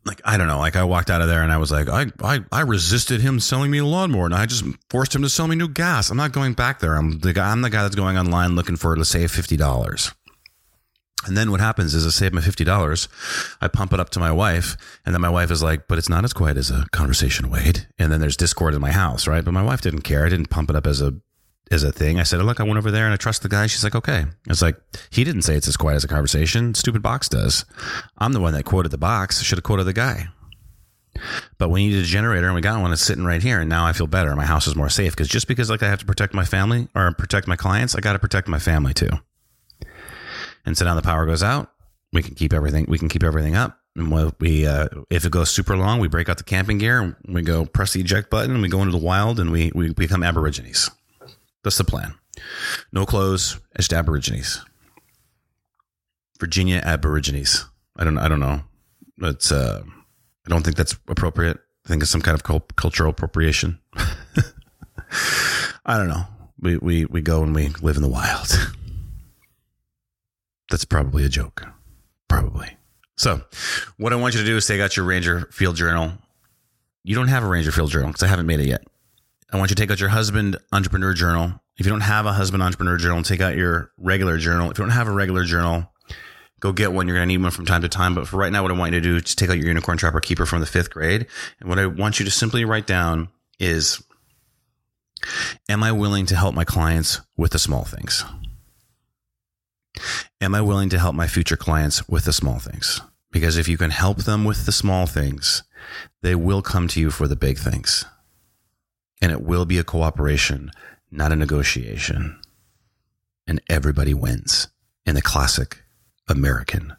like 0.04 0.20
I 0.24 0.36
don't 0.36 0.46
know, 0.46 0.58
like 0.58 0.76
I 0.76 0.84
walked 0.84 1.10
out 1.10 1.22
of 1.22 1.28
there 1.28 1.42
and 1.42 1.52
I 1.52 1.56
was 1.56 1.72
like, 1.72 1.88
I 1.88 2.06
I, 2.22 2.40
I 2.52 2.60
resisted 2.60 3.20
him 3.20 3.40
selling 3.40 3.70
me 3.70 3.78
a 3.78 3.84
lawnmower 3.84 4.26
and 4.26 4.34
I 4.34 4.46
just 4.46 4.64
forced 4.90 5.14
him 5.14 5.22
to 5.22 5.28
sell 5.28 5.48
me 5.48 5.56
new 5.56 5.68
gas. 5.68 6.10
I'm 6.10 6.16
not 6.16 6.32
going 6.32 6.52
back 6.52 6.80
there. 6.80 6.94
I'm 6.94 7.20
the 7.20 7.32
guy 7.32 7.50
I'm 7.50 7.62
the 7.62 7.70
guy 7.70 7.82
that's 7.82 7.96
going 7.96 8.18
online 8.18 8.54
looking 8.54 8.76
for 8.76 8.94
to 8.94 9.04
save 9.04 9.30
fifty 9.30 9.56
dollars. 9.56 10.12
And 11.26 11.38
then 11.38 11.50
what 11.50 11.60
happens 11.60 11.94
is 11.94 12.06
I 12.06 12.10
save 12.10 12.34
my 12.34 12.42
fifty 12.42 12.64
dollars, 12.64 13.08
I 13.60 13.68
pump 13.68 13.94
it 13.94 14.00
up 14.00 14.10
to 14.10 14.20
my 14.20 14.30
wife, 14.30 14.76
and 15.06 15.14
then 15.14 15.22
my 15.22 15.30
wife 15.30 15.50
is 15.50 15.62
like, 15.62 15.88
"But 15.88 15.96
it's 15.96 16.08
not 16.10 16.22
as 16.24 16.34
quiet 16.34 16.58
as 16.58 16.70
a 16.70 16.84
conversation, 16.92 17.48
Wade." 17.48 17.86
And 17.98 18.12
then 18.12 18.20
there's 18.20 18.36
discord 18.36 18.74
in 18.74 18.80
my 18.82 18.92
house, 18.92 19.26
right? 19.26 19.42
But 19.42 19.54
my 19.54 19.62
wife 19.62 19.80
didn't 19.80 20.02
care. 20.02 20.26
I 20.26 20.28
didn't 20.28 20.50
pump 20.50 20.68
it 20.68 20.76
up 20.76 20.86
as 20.86 21.00
a 21.00 21.14
as 21.70 21.82
a 21.82 21.92
thing. 21.92 22.20
I 22.20 22.24
said, 22.24 22.40
look, 22.42 22.60
I 22.60 22.64
went 22.64 22.78
over 22.78 22.90
there 22.90 23.04
and 23.04 23.14
I 23.14 23.16
trust 23.16 23.42
the 23.42 23.48
guy. 23.48 23.66
She's 23.66 23.84
like, 23.84 23.94
okay. 23.94 24.24
It's 24.48 24.62
like, 24.62 24.76
he 25.10 25.24
didn't 25.24 25.42
say 25.42 25.56
it's 25.56 25.68
as 25.68 25.76
quiet 25.76 25.96
as 25.96 26.04
a 26.04 26.08
conversation. 26.08 26.74
Stupid 26.74 27.02
box 27.02 27.28
does. 27.28 27.64
I'm 28.18 28.32
the 28.32 28.40
one 28.40 28.52
that 28.54 28.64
quoted 28.64 28.90
the 28.90 28.98
box. 28.98 29.42
Should 29.42 29.58
have 29.58 29.64
quoted 29.64 29.84
the 29.84 29.92
guy. 29.92 30.28
But 31.58 31.70
we 31.70 31.86
needed 31.86 32.02
a 32.02 32.06
generator 32.06 32.46
and 32.46 32.54
we 32.54 32.60
got 32.60 32.80
one. 32.80 32.92
It's 32.92 33.02
sitting 33.02 33.24
right 33.24 33.42
here. 33.42 33.60
And 33.60 33.70
now 33.70 33.86
I 33.86 33.92
feel 33.92 34.06
better. 34.06 34.34
My 34.36 34.46
house 34.46 34.66
is 34.66 34.76
more 34.76 34.88
safe 34.88 35.12
because 35.12 35.28
just 35.28 35.48
because 35.48 35.70
like 35.70 35.82
I 35.82 35.88
have 35.88 36.00
to 36.00 36.06
protect 36.06 36.34
my 36.34 36.44
family 36.44 36.88
or 36.94 37.12
protect 37.12 37.48
my 37.48 37.56
clients, 37.56 37.94
I 37.94 38.00
got 38.00 38.12
to 38.12 38.18
protect 38.18 38.48
my 38.48 38.58
family 38.58 38.92
too. 38.92 39.10
And 40.66 40.76
so 40.76 40.84
now 40.84 40.94
the 40.94 41.02
power 41.02 41.26
goes 41.26 41.42
out. 41.42 41.70
We 42.12 42.22
can 42.22 42.34
keep 42.34 42.52
everything. 42.52 42.86
We 42.88 42.98
can 42.98 43.08
keep 43.08 43.22
everything 43.22 43.54
up. 43.54 43.78
And 43.96 44.10
we, 44.40 44.66
uh, 44.66 44.88
if 45.08 45.24
it 45.24 45.30
goes 45.30 45.50
super 45.50 45.76
long, 45.76 46.00
we 46.00 46.08
break 46.08 46.28
out 46.28 46.38
the 46.38 46.44
camping 46.44 46.78
gear 46.78 47.00
and 47.00 47.16
we 47.28 47.42
go 47.42 47.64
press 47.64 47.92
the 47.92 48.00
eject 48.00 48.28
button 48.28 48.52
and 48.52 48.62
we 48.62 48.68
go 48.68 48.80
into 48.80 48.90
the 48.90 49.04
wild 49.04 49.38
and 49.38 49.52
we, 49.52 49.70
we 49.74 49.92
become 49.92 50.22
aborigines. 50.22 50.90
That's 51.64 51.78
the 51.78 51.84
plan. 51.84 52.14
No 52.92 53.06
clothes, 53.06 53.58
just 53.76 53.92
aborigines. 53.92 54.60
Virginia 56.38 56.80
aborigines. 56.84 57.64
I 57.96 58.04
don't, 58.04 58.18
I 58.18 58.28
don't 58.28 58.40
know. 58.40 58.62
It's, 59.22 59.50
uh, 59.50 59.82
I 60.46 60.50
don't 60.50 60.62
think 60.62 60.76
that's 60.76 60.96
appropriate. 61.08 61.58
I 61.84 61.88
think 61.88 62.02
it's 62.02 62.10
some 62.10 62.20
kind 62.20 62.38
of 62.38 62.76
cultural 62.76 63.10
appropriation. 63.10 63.78
I 65.86 65.96
don't 65.98 66.08
know. 66.08 66.24
We, 66.60 66.76
we, 66.78 67.04
we 67.06 67.20
go 67.22 67.42
and 67.42 67.54
we 67.54 67.68
live 67.82 67.96
in 67.96 68.02
the 68.02 68.08
wild. 68.08 68.48
That's 70.70 70.84
probably 70.84 71.24
a 71.24 71.28
joke. 71.28 71.66
Probably. 72.28 72.76
So, 73.16 73.42
what 73.96 74.12
I 74.12 74.16
want 74.16 74.34
you 74.34 74.40
to 74.40 74.46
do 74.46 74.56
is 74.56 74.66
take 74.66 74.80
out 74.80 74.96
your 74.96 75.06
Ranger 75.06 75.48
Field 75.52 75.76
Journal. 75.76 76.12
You 77.04 77.14
don't 77.14 77.28
have 77.28 77.44
a 77.44 77.48
Ranger 77.48 77.70
Field 77.70 77.90
Journal 77.90 78.08
because 78.08 78.22
I 78.22 78.26
haven't 78.26 78.46
made 78.46 78.60
it 78.60 78.66
yet. 78.66 78.84
I 79.54 79.56
want 79.56 79.70
you 79.70 79.76
to 79.76 79.82
take 79.82 79.92
out 79.92 80.00
your 80.00 80.08
husband 80.08 80.56
entrepreneur 80.72 81.14
journal. 81.14 81.52
If 81.76 81.86
you 81.86 81.92
don't 81.92 82.00
have 82.00 82.26
a 82.26 82.32
husband 82.32 82.60
entrepreneur 82.60 82.96
journal, 82.96 83.22
take 83.22 83.40
out 83.40 83.54
your 83.54 83.92
regular 83.96 84.36
journal. 84.36 84.68
If 84.68 84.78
you 84.78 84.84
don't 84.84 84.90
have 84.90 85.06
a 85.06 85.12
regular 85.12 85.44
journal, 85.44 85.92
go 86.58 86.72
get 86.72 86.92
one. 86.92 87.06
You're 87.06 87.16
going 87.16 87.28
to 87.28 87.32
need 87.32 87.40
one 87.40 87.52
from 87.52 87.64
time 87.64 87.82
to 87.82 87.88
time. 87.88 88.16
But 88.16 88.26
for 88.26 88.36
right 88.36 88.50
now, 88.50 88.62
what 88.62 88.72
I 88.72 88.74
want 88.74 88.92
you 88.92 89.00
to 89.00 89.08
do 89.08 89.14
is 89.14 89.36
take 89.36 89.50
out 89.50 89.56
your 89.56 89.68
unicorn 89.68 89.96
trapper 89.96 90.20
keeper 90.20 90.44
from 90.44 90.58
the 90.58 90.66
fifth 90.66 90.90
grade. 90.90 91.28
And 91.60 91.68
what 91.68 91.78
I 91.78 91.86
want 91.86 92.18
you 92.18 92.24
to 92.24 92.32
simply 92.32 92.64
write 92.64 92.88
down 92.88 93.28
is, 93.60 94.02
am 95.68 95.84
I 95.84 95.92
willing 95.92 96.26
to 96.26 96.36
help 96.36 96.56
my 96.56 96.64
clients 96.64 97.20
with 97.36 97.52
the 97.52 97.60
small 97.60 97.84
things? 97.84 98.24
Am 100.40 100.52
I 100.56 100.62
willing 100.62 100.88
to 100.88 100.98
help 100.98 101.14
my 101.14 101.28
future 101.28 101.56
clients 101.56 102.08
with 102.08 102.24
the 102.24 102.32
small 102.32 102.58
things? 102.58 103.00
Because 103.30 103.56
if 103.56 103.68
you 103.68 103.78
can 103.78 103.92
help 103.92 104.24
them 104.24 104.44
with 104.44 104.66
the 104.66 104.72
small 104.72 105.06
things, 105.06 105.62
they 106.22 106.34
will 106.34 106.60
come 106.60 106.88
to 106.88 107.00
you 107.00 107.12
for 107.12 107.28
the 107.28 107.36
big 107.36 107.56
things. 107.56 108.04
And 109.24 109.32
it 109.32 109.40
will 109.40 109.64
be 109.64 109.78
a 109.78 109.84
cooperation, 109.84 110.70
not 111.10 111.32
a 111.32 111.36
negotiation. 111.36 112.38
And 113.46 113.58
everybody 113.70 114.12
wins 114.12 114.68
in 115.06 115.14
the 115.14 115.22
classic 115.22 115.82
American 116.28 116.94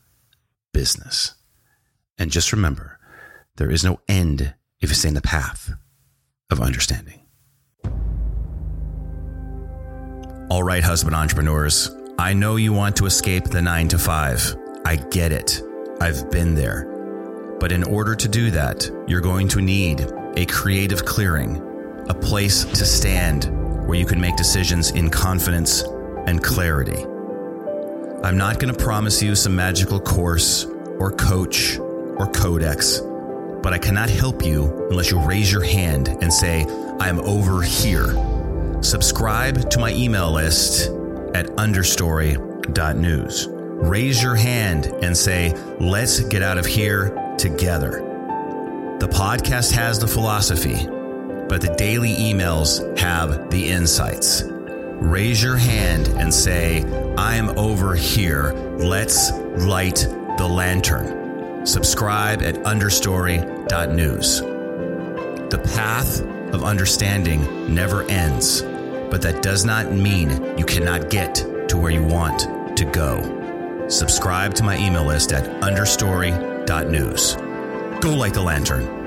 business. 0.73 1.35
And 2.17 2.31
just 2.31 2.51
remember, 2.51 2.97
there 3.57 3.69
is 3.69 3.83
no 3.83 3.99
end 4.07 4.55
if 4.81 4.89
you 4.89 4.95
stay 4.95 5.09
in 5.09 5.13
the 5.13 5.21
path 5.21 5.73
of 6.49 6.59
understanding. 6.59 7.21
All 10.49 10.63
right, 10.63 10.83
husband 10.83 11.15
entrepreneurs. 11.15 11.91
I 12.17 12.33
know 12.33 12.55
you 12.55 12.73
want 12.73 12.95
to 12.95 13.05
escape 13.05 13.43
the 13.43 13.61
nine 13.61 13.87
to 13.89 13.99
five. 13.99 14.55
I 14.83 14.95
get 14.95 15.31
it. 15.31 15.61
I've 16.01 16.31
been 16.31 16.55
there. 16.55 16.85
But 17.59 17.71
in 17.71 17.83
order 17.83 18.15
to 18.15 18.27
do 18.27 18.49
that, 18.49 18.89
you're 19.07 19.21
going 19.21 19.47
to 19.49 19.61
need 19.61 20.11
a 20.35 20.47
creative 20.47 21.05
clearing, 21.05 21.61
a 22.09 22.13
place 22.13 22.65
to 22.65 22.85
stand 22.85 23.45
where 23.87 23.97
you 23.97 24.05
can 24.05 24.19
make 24.19 24.35
decisions 24.35 24.91
in 24.91 25.09
confidence 25.09 25.83
and 26.27 26.43
clarity. 26.43 27.03
I'm 28.23 28.37
not 28.37 28.59
going 28.59 28.73
to 28.73 28.83
promise 28.83 29.21
you 29.21 29.35
some 29.35 29.55
magical 29.55 29.99
course 29.99 30.65
or 30.99 31.11
coach 31.11 31.77
or 31.77 32.27
codex, 32.31 32.99
but 33.61 33.73
I 33.73 33.77
cannot 33.77 34.09
help 34.09 34.43
you 34.43 34.87
unless 34.89 35.11
you 35.11 35.19
raise 35.19 35.51
your 35.51 35.63
hand 35.63 36.07
and 36.07 36.31
say, 36.33 36.65
I'm 36.99 37.19
over 37.21 37.61
here. 37.61 38.15
Subscribe 38.81 39.69
to 39.71 39.79
my 39.79 39.91
email 39.93 40.31
list 40.31 40.89
at 41.35 41.47
understory.news. 41.57 43.47
Raise 43.49 44.23
your 44.23 44.35
hand 44.35 44.85
and 45.01 45.15
say, 45.15 45.53
let's 45.79 46.21
get 46.21 46.41
out 46.41 46.57
of 46.57 46.65
here 46.65 47.35
together. 47.37 48.01
The 48.99 49.07
podcast 49.07 49.71
has 49.73 49.99
the 49.99 50.07
philosophy, 50.07 50.87
but 51.47 51.61
the 51.61 51.73
daily 51.77 52.15
emails 52.15 52.97
have 52.97 53.49
the 53.49 53.69
insights. 53.69 54.43
Raise 54.45 55.41
your 55.43 55.57
hand 55.57 56.07
and 56.09 56.33
say, 56.33 56.83
I'm 57.17 57.49
over 57.57 57.95
here. 57.95 58.53
Let's 58.77 59.31
light 59.31 60.07
the 60.37 60.47
lantern. 60.47 61.65
Subscribe 61.65 62.41
at 62.41 62.55
understory.news. 62.55 64.41
The 65.49 65.61
path 65.75 66.21
of 66.53 66.63
understanding 66.63 67.73
never 67.73 68.03
ends 68.03 68.63
but 69.09 69.21
that 69.21 69.41
does 69.41 69.63
not 69.65 69.91
mean 69.93 70.57
you 70.57 70.65
cannot 70.65 71.09
get 71.09 71.35
to 71.69 71.77
where 71.77 71.91
you 71.91 72.03
want 72.03 72.77
to 72.77 72.85
go. 72.85 73.87
Subscribe 73.87 74.53
to 74.55 74.63
my 74.63 74.77
email 74.77 75.05
list 75.05 75.31
at 75.31 75.45
understory.news. 75.61 77.35
Go 78.01 78.13
light 78.13 78.33
the 78.33 78.41
lantern. 78.41 79.04